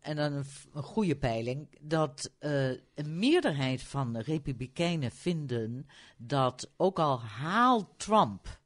en 0.00 0.16
dan 0.16 0.32
een, 0.32 0.44
een, 0.72 0.82
goede 0.82 1.16
peiling. 1.16 1.68
Dat 1.80 2.30
uh, 2.40 2.70
een 2.70 3.18
meerderheid 3.18 3.82
van 3.82 4.12
de 4.12 4.22
Republikeinen 4.22 5.10
vinden 5.10 5.86
dat 6.16 6.70
ook 6.76 6.98
al 6.98 7.20
haalt 7.20 7.88
Trump 7.96 8.58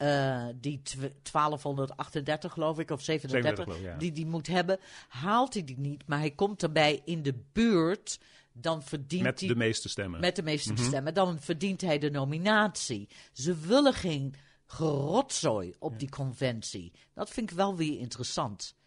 eh, 0.00 0.46
die 0.56 0.82
tw- 0.82 1.30
1238 1.32 2.52
geloof 2.52 2.78
ik, 2.78 2.90
of 2.90 3.02
37, 3.02 3.54
37 3.54 3.64
geloof 3.64 3.78
ik, 3.78 3.84
ja. 3.84 3.98
die 3.98 4.12
die 4.12 4.26
moet 4.26 4.46
hebben, 4.46 4.78
haalt 5.08 5.54
hij 5.54 5.64
die 5.64 5.78
niet. 5.78 6.06
Maar 6.06 6.18
hij 6.18 6.30
komt 6.30 6.62
erbij 6.62 7.00
in 7.04 7.22
de 7.22 7.34
buurt, 7.52 8.20
dan 8.52 8.82
verdient 8.82 9.22
Met 9.22 9.40
hij... 9.40 9.48
de 9.48 9.56
meeste 9.56 9.88
stemmen. 9.88 10.20
Met 10.20 10.36
de 10.36 10.42
meeste 10.42 10.72
Mhm. 10.72 10.82
stemmen. 10.82 11.14
Dan 11.14 11.40
verdient 11.40 11.80
hij 11.80 11.98
de 11.98 12.10
nominatie. 12.10 13.08
Ze 13.32 13.56
willen 13.56 13.94
geen 13.94 14.34
gerotzooi 14.66 15.74
op 15.78 15.98
die 15.98 16.08
conventie. 16.08 16.92
Dat 17.14 17.30
vind 17.30 17.50
ik 17.50 17.56
wel 17.56 17.76
weer 17.76 17.98
interessant. 17.98 18.78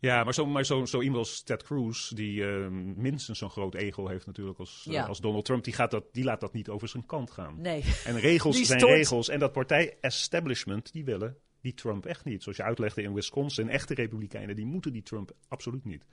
Ja, 0.00 0.24
maar 0.24 0.34
zo, 0.34 0.46
maar 0.46 0.64
zo, 0.64 0.84
zo 0.84 1.00
iemand 1.02 1.18
als 1.18 1.42
Ted 1.42 1.62
Cruz, 1.62 2.08
die 2.10 2.44
eh, 2.44 2.68
minstens 2.96 3.38
zo'n 3.38 3.50
groot 3.50 3.74
ego 3.74 4.08
heeft 4.08 4.26
natuurlijk 4.26 4.58
als, 4.58 4.86
eh, 4.90 5.08
als 5.08 5.20
Donald 5.20 5.44
Trump, 5.44 5.64
die, 5.64 5.72
gaat 5.72 5.90
dat, 5.90 6.04
die 6.12 6.24
laat 6.24 6.40
dat 6.40 6.52
niet 6.52 6.68
over 6.68 6.88
zijn 6.88 7.06
kant 7.06 7.30
gaan. 7.30 7.60
Nee. 7.60 7.84
En 8.04 8.20
regels 8.20 8.56
Die 8.56 8.64
zijn 8.64 8.84
regels. 8.84 9.28
En 9.28 9.38
dat 9.38 9.52
partij-establishment, 9.52 10.92
die 10.92 11.04
willen 11.04 11.36
die 11.60 11.74
Trump 11.74 12.06
echt 12.06 12.24
niet. 12.24 12.42
Zoals 12.42 12.58
je 12.58 12.64
uitlegde 12.64 13.02
in 13.02 13.14
Wisconsin, 13.14 13.68
echte 13.68 13.94
republikeinen, 13.94 14.56
die 14.56 14.66
moeten 14.66 14.92
die 14.92 15.02
Trump 15.02 15.32
absoluut 15.48 15.84
niet. 15.84 16.04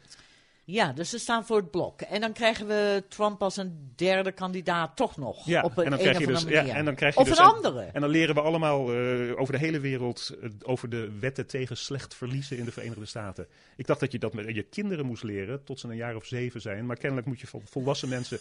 Ja, 0.67 0.93
dus 0.93 1.09
ze 1.09 1.17
staan 1.19 1.45
voor 1.45 1.57
het 1.57 1.71
blok. 1.71 2.01
En 2.01 2.21
dan 2.21 2.33
krijgen 2.33 2.67
we 2.67 3.03
Trump 3.09 3.41
als 3.41 3.57
een 3.57 3.91
derde 3.95 4.31
kandidaat 4.31 4.95
toch 4.95 5.17
nog. 5.17 5.45
Ja, 5.45 5.61
op 5.61 5.77
een, 5.77 5.83
en 5.83 5.89
dan 5.89 5.99
krijg 5.99 6.19
je 6.19 6.25
dus, 6.25 6.35
andere 6.35 6.55
ja, 6.55 6.61
manier. 6.61 6.75
en 6.75 6.85
dan 6.85 6.95
krijg 6.95 7.13
je 7.13 7.19
of 7.19 7.27
dus 7.27 7.37
een 7.37 7.45
andere. 7.45 7.81
En 7.81 8.01
dan 8.01 8.09
leren 8.09 8.35
we 8.35 8.41
allemaal 8.41 8.93
eh, 8.93 9.39
over 9.39 9.53
de 9.53 9.59
hele 9.59 9.79
wereld 9.79 10.35
eh, 10.41 10.49
over 10.63 10.89
de 10.89 11.11
wetten 11.19 11.47
tegen 11.47 11.77
slecht 11.77 12.15
verliezen 12.15 12.57
in 12.57 12.65
de 12.65 12.71
Verenigde 12.71 13.05
Staten. 13.05 13.47
Ik 13.75 13.87
dacht 13.87 13.99
dat 13.99 14.11
je 14.11 14.19
dat 14.19 14.33
met 14.33 14.55
je 14.55 14.63
kinderen 14.63 15.05
moest 15.05 15.23
leren 15.23 15.63
tot 15.63 15.79
ze 15.79 15.87
een 15.87 15.95
jaar 15.95 16.15
of 16.15 16.25
zeven 16.25 16.61
zijn. 16.61 16.85
Maar 16.85 16.97
kennelijk 16.97 17.27
moet 17.27 17.39
je 17.39 17.47
vol- 17.47 17.61
volwassen 17.65 18.09
mensen 18.09 18.39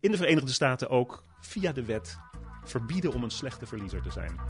in 0.00 0.10
de 0.10 0.16
Verenigde 0.16 0.52
Staten 0.52 0.90
ook 0.90 1.24
via 1.40 1.72
de 1.72 1.84
wet 1.84 2.18
verbieden 2.64 3.12
om 3.12 3.22
een 3.22 3.30
slechte 3.30 3.66
verliezer 3.66 4.02
te 4.02 4.10
zijn. 4.10 4.40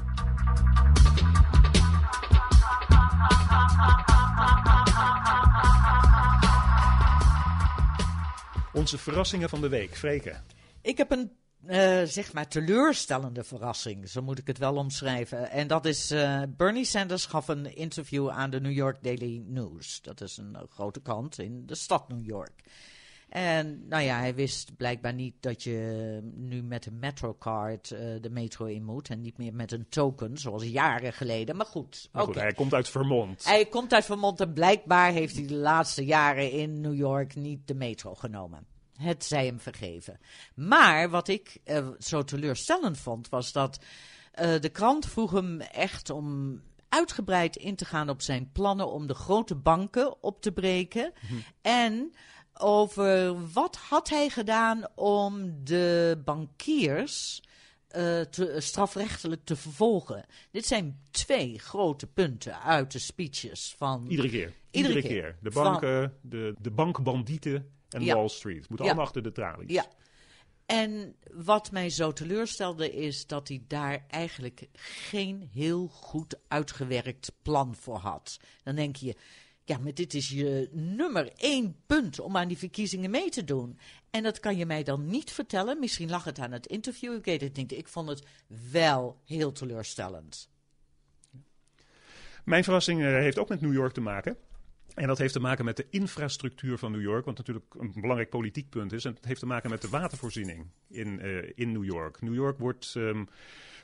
Onze 8.73 8.99
verrassingen 8.99 9.49
van 9.49 9.61
de 9.61 9.69
week, 9.69 9.97
Freke. 9.97 10.41
Ik 10.81 10.97
heb 10.97 11.11
een, 11.11 11.33
eh, 11.67 12.03
zeg 12.03 12.33
maar, 12.33 12.49
teleurstellende 12.49 13.45
verrassing. 13.45 14.09
Zo 14.09 14.23
moet 14.23 14.39
ik 14.39 14.47
het 14.47 14.59
wel 14.59 14.77
omschrijven. 14.77 15.51
En 15.51 15.67
dat 15.67 15.85
is, 15.85 16.11
eh, 16.11 16.43
Bernie 16.49 16.85
Sanders 16.85 17.27
gaf 17.27 17.49
een 17.49 17.77
interview 17.77 18.29
aan 18.29 18.51
de 18.51 18.61
New 18.61 18.73
York 18.73 19.03
Daily 19.03 19.43
News. 19.47 20.01
Dat 20.03 20.21
is 20.21 20.37
een 20.37 20.57
eh, 20.57 20.63
grote 20.69 21.01
krant 21.01 21.39
in 21.39 21.67
de 21.67 21.75
stad 21.75 22.09
New 22.09 22.25
York. 22.25 22.63
En 23.33 23.89
nou 23.89 24.03
ja, 24.03 24.19
hij 24.19 24.35
wist 24.35 24.77
blijkbaar 24.77 25.15
niet 25.15 25.35
dat 25.41 25.63
je 25.63 26.19
nu 26.35 26.63
met 26.63 26.87
een 26.87 26.99
metrocard 26.99 27.91
eh, 27.91 27.99
de 28.21 28.31
metro 28.31 28.65
in 28.65 28.85
moet. 28.85 29.09
En 29.09 29.21
niet 29.21 29.39
meer 29.39 29.55
met 29.55 29.73
een 29.73 29.89
token, 29.89 30.39
zoals 30.39 30.65
jaren 30.65 31.13
geleden. 31.13 31.57
Maar 31.57 31.67
goed, 31.67 32.09
Maar 32.13 32.23
goed, 32.23 32.31
oké. 32.35 32.41
hij 32.41 32.53
komt 32.53 32.75
uit 32.75 32.89
Vermont. 32.89 33.45
Hij 33.45 33.67
komt 33.67 33.93
uit 33.93 34.05
Vermont 34.05 34.41
en 34.41 34.53
blijkbaar 34.53 35.13
heeft 35.13 35.37
hij 35.37 35.47
de 35.47 35.55
laatste 35.55 36.05
jaren 36.05 36.51
in 36.51 36.81
New 36.81 36.95
York 36.95 37.35
niet 37.35 37.67
de 37.67 37.75
metro 37.75 38.15
genomen. 38.15 38.67
Het 38.97 39.25
zij 39.25 39.47
hem 39.47 39.61
vergeven. 39.61 40.19
Maar 40.55 41.11
wat 41.11 41.29
ik 41.29 41.59
eh, 41.65 41.89
zo 41.99 42.25
teleurstellend 42.25 42.99
vond, 42.99 43.29
was 43.29 43.53
dat 43.53 43.81
eh, 44.33 44.61
de 44.61 44.69
krant 44.69 45.07
vroeg 45.07 45.31
hem 45.31 45.61
echt 45.61 46.11
om 46.11 46.61
uitgebreid 46.89 47.57
in 47.57 47.77
te 47.77 47.85
gaan 47.85 48.09
op 48.09 48.23
zijn 48.23 48.51
plannen 48.53 48.93
om 48.93 49.07
de 49.07 49.15
grote 49.15 49.55
banken 49.55 50.23
op 50.23 50.43
te 50.43 50.53
breken. 50.53 51.13
En 51.63 52.13
over 52.63 53.37
wat 53.53 53.77
had 53.77 54.09
hij 54.09 54.29
gedaan 54.29 54.87
om 54.95 55.55
de 55.65 56.21
bankiers 56.25 57.43
eh, 57.89 58.21
te, 58.21 58.57
strafrechtelijk 58.59 59.45
te 59.45 59.57
vervolgen. 59.57 60.25
Dit 60.51 60.67
zijn 60.67 61.01
twee 61.11 61.59
grote 61.59 62.07
punten 62.07 62.63
uit 62.63 62.93
de 62.93 62.99
speeches 62.99 63.75
van. 63.79 64.07
Iedere 64.09 64.29
keer. 64.29 64.53
Iedere 64.71 64.95
Iedere, 64.95 65.15
keer. 65.15 65.23
keer. 65.23 65.37
De 65.41 65.51
Van- 65.53 65.65
banken, 65.65 66.17
de, 66.21 66.55
de 66.61 66.71
bankbandieten 66.71 67.71
en 67.89 68.03
Ja. 68.05 68.15
Wall 68.15 68.29
Street. 68.29 68.69
Moeten 68.69 68.77
Ja. 68.79 68.85
allemaal 68.85 69.05
achter 69.05 69.23
de 69.23 69.33
tralies. 69.33 69.71
Ja. 69.73 69.87
En 70.67 71.15
wat 71.33 71.71
mij 71.71 71.91
zo 71.91 72.13
teleurstelde 72.13 72.93
is 72.93 73.27
dat 73.27 73.49
hij 73.49 73.65
daar 73.69 74.05
eigenlijk 74.09 74.69
geen 74.73 75.49
heel 75.53 75.87
goed 75.89 76.39
uitgewerkt 76.49 77.33
plan 77.43 77.75
voor 77.77 77.97
had. 77.99 78.39
Dan 78.63 78.75
denk 78.75 78.97
je, 78.97 79.17
ja, 79.65 79.79
maar 79.79 79.95
dit 79.95 80.15
is 80.15 80.29
je 80.29 80.69
nummer 80.73 81.33
één 81.37 81.77
punt 81.87 82.21
om 82.21 82.37
aan 82.37 82.49
die 82.49 82.59
verkiezingen 82.59 83.11
mee 83.11 83.31
te 83.31 83.45
doen. 83.45 83.79
En 84.11 84.23
dat 84.23 84.41
kan 84.41 84.57
je 84.57 84.67
mij 84.67 84.83
dan 84.83 85.07
niet 85.07 85.31
vertellen. 85.31 85.79
Misschien 85.79 86.11
lag 86.11 86.25
het 86.25 86.39
aan 86.39 86.53
het 86.53 86.67
interview, 86.67 87.15
ik 87.15 87.25
weet 87.25 87.41
het 87.41 87.57
niet. 87.57 87.73
Ik 87.73 87.89
vond 87.89 88.09
het 88.09 88.27
wel 88.71 89.21
heel 89.25 89.53
teleurstellend. 89.53 90.51
Mijn 92.45 92.65
verrassing 92.65 93.01
eh, 93.01 93.07
heeft 93.07 93.39
ook 93.39 93.49
met 93.49 93.61
New 93.61 93.73
York 93.73 93.93
te 93.93 94.01
maken. 94.01 94.37
En 94.95 95.07
dat 95.07 95.19
heeft 95.19 95.33
te 95.33 95.41
maken 95.41 95.65
met 95.65 95.77
de 95.77 95.87
infrastructuur 95.91 96.79
van 96.79 96.93
New 96.93 97.01
York, 97.01 97.25
wat 97.25 97.37
natuurlijk 97.37 97.75
een 97.79 97.93
belangrijk 97.93 98.31
politiek 98.31 98.69
punt 98.69 98.93
is. 98.93 99.05
En 99.05 99.15
het 99.15 99.25
heeft 99.25 99.41
te 99.41 99.47
maken 99.47 99.71
met 99.71 99.83
de 99.83 99.89
watervoorziening 99.89 100.67
in, 100.89 101.21
eh, 101.21 101.51
in 101.55 101.73
New 101.73 101.85
York. 101.85 102.21
New 102.21 102.35
York 102.35 102.59
wordt 102.59 102.95
ehm, 102.97 103.25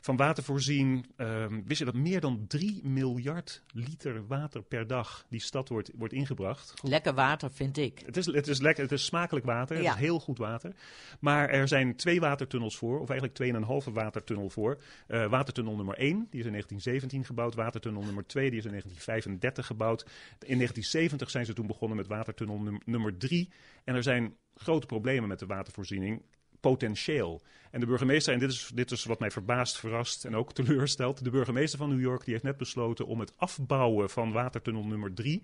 van 0.00 0.16
water 0.16 0.42
voorzien. 0.44 1.04
ehm, 1.16 1.60
wist 1.64 1.78
je 1.78 1.84
dat 1.84 1.94
meer 1.94 2.20
dan 2.20 2.44
3 2.46 2.80
miljard 2.84 3.62
liter 3.72 4.26
water 4.26 4.62
per 4.62 4.86
dag 4.86 5.24
die 5.28 5.40
stad 5.40 5.68
wordt, 5.68 5.90
wordt 5.94 6.14
ingebracht? 6.14 6.74
Lekker 6.82 7.14
water, 7.14 7.50
vind 7.52 7.76
ik. 7.76 8.02
Het 8.06 8.16
is, 8.16 8.26
het 8.26 8.46
is 8.48 8.60
lekker, 8.60 8.82
het 8.82 8.92
is 8.92 9.04
smakelijk 9.04 9.46
water, 9.46 9.76
Ja. 9.76 9.82
het 9.88 9.94
is 9.94 10.00
heel 10.04 10.20
goed 10.20 10.38
water. 10.38 10.72
Maar 11.20 11.48
er 11.48 11.68
zijn 11.68 11.96
twee 11.96 12.20
watertunnels 12.20 12.76
voor, 12.76 12.94
of 13.00 13.08
eigenlijk 13.08 13.34
tweeënhalve 13.34 13.92
watertunnel 13.92 14.50
voor. 14.50 14.82
Eh, 15.06 15.26
watertunnel 15.30 15.76
nummer 15.76 15.98
1, 15.98 16.26
die 16.30 16.40
is 16.40 16.46
in 16.46 16.52
1917 16.52 17.24
gebouwd. 17.24 17.54
Watertunnel 17.54 18.02
nummer 18.02 18.26
2, 18.26 18.50
die 18.50 18.58
is 18.58 18.64
in 18.64 18.70
1935 18.70 19.66
gebouwd. 19.66 20.02
In 20.38 20.56
1970 20.56 21.30
zijn 21.30 21.46
ze 21.46 21.52
toen 21.52 21.66
begonnen 21.66 21.96
met 21.96 22.06
watertunnel 22.06 22.58
num- 22.58 22.80
nummer 22.84 23.16
3. 23.18 23.50
En 23.84 23.94
er 23.94 24.02
zijn 24.02 24.34
grote 24.54 24.86
problemen 24.86 25.28
met 25.28 25.38
de 25.38 25.46
watervoorziening. 25.46 26.22
Potentieel. 26.60 27.42
En 27.70 27.80
de 27.80 27.86
burgemeester, 27.86 28.32
en 28.32 28.38
dit 28.38 28.50
is, 28.50 28.70
dit 28.74 28.90
is 28.90 29.04
wat 29.04 29.18
mij 29.18 29.30
verbaast, 29.30 29.78
verrast 29.78 30.24
en 30.24 30.36
ook 30.36 30.52
teleurstelt. 30.62 31.24
De 31.24 31.30
burgemeester 31.30 31.78
van 31.78 31.88
New 31.88 32.00
York 32.00 32.24
die 32.24 32.32
heeft 32.32 32.44
net 32.44 32.56
besloten 32.56 33.06
om 33.06 33.20
het 33.20 33.32
afbouwen 33.36 34.10
van 34.10 34.32
watertunnel 34.32 34.84
nummer 34.84 35.14
3 35.14 35.42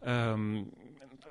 ehm, 0.00 0.62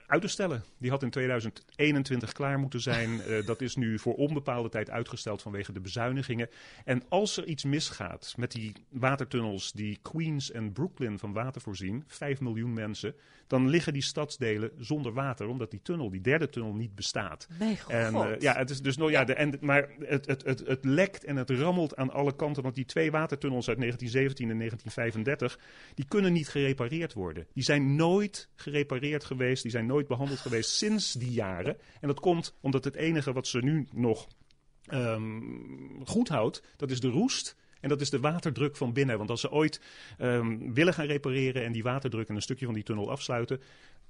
uit 0.10 0.22
te 0.22 0.28
stellen. 0.28 0.63
Die 0.78 0.89
had 0.89 1.04
in 1.04 1.10
2021 1.10 2.32
klaar 2.32 2.60
moeten 2.60 2.82
zijn. 2.82 3.08
Eh, 3.30 3.45
dat 3.45 3.62
is 3.62 3.76
nu 3.76 4.00
voor 4.00 4.13
onbepaalde 4.13 4.69
tijd 4.69 4.89
uitgesteld 4.89 5.41
vanwege 5.41 5.72
de 5.72 5.80
bezuinigingen. 5.80 6.50
En 6.86 7.04
als 7.10 7.38
er 7.38 7.45
iets 7.45 7.63
misgaat 7.63 8.34
met 8.38 8.52
die 8.52 8.74
watertunnels 8.89 9.72
die 9.72 10.00
Queens 10.02 10.52
en 10.52 10.72
Brooklyn 10.72 11.19
van 11.19 11.34
water 11.34 11.62
voorzien, 11.62 12.04
5 12.08 12.39
miljoen 12.39 12.74
mensen, 12.74 13.15
dan 13.48 13.69
liggen 13.69 13.93
die 13.93 14.02
stadsdelen 14.02 14.72
zonder 14.78 15.13
water, 15.13 15.48
omdat 15.48 15.72
die 15.72 15.82
tunnel, 15.82 16.10
die 16.10 16.22
derde 16.22 16.50
tunnel, 16.50 16.74
niet 16.74 16.95
bestaat. 16.95 17.48
En, 17.88 18.13
god. 18.13 18.26
eh, 18.26 18.39
ja, 18.39 18.56
het 18.56 18.69
is 18.69 18.82
dus 18.82 18.98
nog, 18.98 19.10
ja, 19.10 19.24
de, 19.24 19.34
en, 19.34 19.58
maar 19.62 19.89
het, 20.00 20.26
het, 20.26 20.43
het, 20.43 20.67
het 20.67 20.86
lekt 20.86 21.24
en 21.24 21.36
het 21.36 21.50
rammelt 21.50 21.95
aan 21.95 22.12
alle 22.12 22.36
kanten. 22.36 22.63
Want 22.63 22.76
die 22.76 22.86
twee 22.86 23.12
watertunnels 23.12 23.67
uit 23.67 23.78
1917 23.78 24.50
en 24.50 24.58
1935, 24.58 25.60
die 25.95 26.06
kunnen 26.08 26.34
niet 26.34 26.50
gerepareerd 26.50 27.13
worden. 27.13 27.48
Die 27.54 27.63
zijn 27.63 27.95
nooit 27.95 28.50
gerepareerd 28.56 29.24
geweest, 29.24 29.62
die 29.62 29.72
zijn 29.72 29.86
nooit 29.86 29.99
behandeld 30.08 30.40
geweest 30.40 30.70
sinds 30.70 31.14
die 31.14 31.32
jaren. 31.32 31.78
En 32.02 32.08
dat 32.08 32.20
komt 32.20 32.58
omdat 32.62 32.84
het 32.84 32.96
enige 32.96 33.34
wat 33.34 33.48
ze 33.48 33.60
nu 33.60 33.88
nog 33.92 34.28
ehm, 34.86 35.42
goed 36.06 36.28
houdt, 36.28 36.64
dat 36.78 36.92
is 36.92 37.00
de 37.00 37.10
roest. 37.10 37.56
En 37.80 37.90
dat 37.90 38.02
is 38.02 38.10
de 38.10 38.20
waterdruk 38.20 38.78
van 38.78 38.94
binnen. 38.94 39.18
Want 39.18 39.30
als 39.30 39.42
ze 39.42 39.52
ooit 39.52 39.82
ehm, 40.18 40.74
willen 40.74 40.94
gaan 40.94 41.06
repareren 41.06 41.64
en 41.64 41.72
die 41.72 41.84
waterdruk 41.84 42.28
en 42.28 42.36
een 42.36 42.42
stukje 42.42 42.66
van 42.66 42.74
die 42.74 42.84
tunnel 42.84 43.12
afsluiten, 43.12 43.62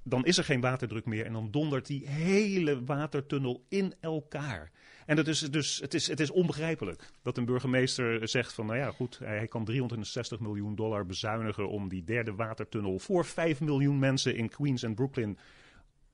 dan 0.03 0.25
is 0.25 0.37
er 0.37 0.43
geen 0.43 0.61
waterdruk 0.61 1.05
meer 1.05 1.25
en 1.25 1.33
dan 1.33 1.51
dondert 1.51 1.85
die 1.85 2.07
hele 2.07 2.83
watertunnel 2.83 3.65
in 3.67 3.93
elkaar. 3.99 4.71
En 5.05 5.15
dat 5.15 5.27
is 5.27 5.39
dus, 5.39 5.79
het, 5.79 5.93
is, 5.93 6.07
het 6.07 6.19
is 6.19 6.29
onbegrijpelijk 6.29 7.11
dat 7.21 7.37
een 7.37 7.45
burgemeester 7.45 8.27
zegt 8.27 8.53
van, 8.53 8.65
nou 8.65 8.77
ja, 8.77 8.91
goed, 8.91 9.19
hij 9.23 9.47
kan 9.47 9.65
360 9.65 10.39
miljoen 10.39 10.75
dollar 10.75 11.05
bezuinigen 11.05 11.69
om 11.69 11.89
die 11.89 12.03
derde 12.03 12.35
watertunnel 12.35 12.99
voor 12.99 13.25
5 13.25 13.59
miljoen 13.59 13.99
mensen 13.99 14.35
in 14.35 14.49
Queens 14.49 14.83
en 14.83 14.95
Brooklyn 14.95 15.37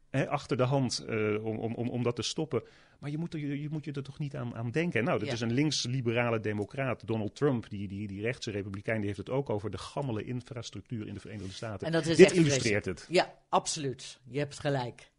hè, 0.09 0.29
achter 0.29 0.57
de 0.57 0.63
hand 0.63 0.99
eh, 0.99 1.45
om, 1.45 1.57
om, 1.57 1.75
om, 1.75 1.89
om 1.89 2.03
dat 2.03 2.15
te 2.15 2.21
stoppen. 2.21 2.63
Maar 2.99 3.09
je 3.09 3.17
moet, 3.17 3.33
er, 3.33 3.39
je, 3.39 3.61
je 3.61 3.69
moet 3.69 3.85
je 3.85 3.91
er 3.91 4.03
toch 4.03 4.19
niet 4.19 4.35
aan, 4.35 4.55
aan 4.55 4.71
denken. 4.71 5.03
Nou, 5.03 5.19
dat 5.19 5.27
Ja. 5.27 5.33
is 5.33 5.41
een 5.41 5.53
links-liberale 5.53 6.39
democraat, 6.39 7.07
Donald 7.07 7.35
Trump, 7.35 7.69
die, 7.69 7.87
die, 7.87 8.07
die 8.07 8.21
rechtse 8.21 8.51
republikein, 8.51 8.97
die 8.97 9.05
heeft 9.05 9.17
het 9.17 9.29
ook 9.29 9.49
over 9.49 9.71
de 9.71 9.77
gammele 9.77 10.23
infrastructuur 10.23 11.07
in 11.07 11.13
de 11.13 11.19
Verenigde 11.19 11.51
Staten. 11.51 11.87
En 11.87 11.93
dat 11.93 12.05
is 12.05 12.17
Dit 12.17 12.31
illustreert 12.31 12.61
vreselijk. 12.83 12.85
het. 12.99 13.05
Ja, 13.09 13.33
absoluut. 13.49 14.19
Je 14.23 14.39
hebt 14.39 14.59
gelijk. 14.59 15.11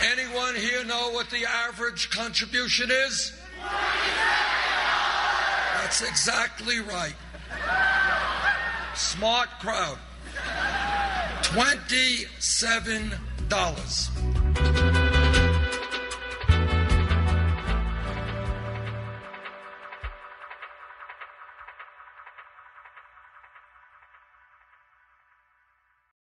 Anyone 0.00 0.54
here 0.54 0.84
know 0.84 1.10
what 1.10 1.28
the 1.30 1.44
average 1.44 2.10
contribution 2.10 2.90
is? 2.90 3.32
That's 5.74 6.02
exactly 6.02 6.80
right. 6.80 7.14
Smart 8.94 9.48
crowd. 9.58 9.98
$27. 11.54 14.17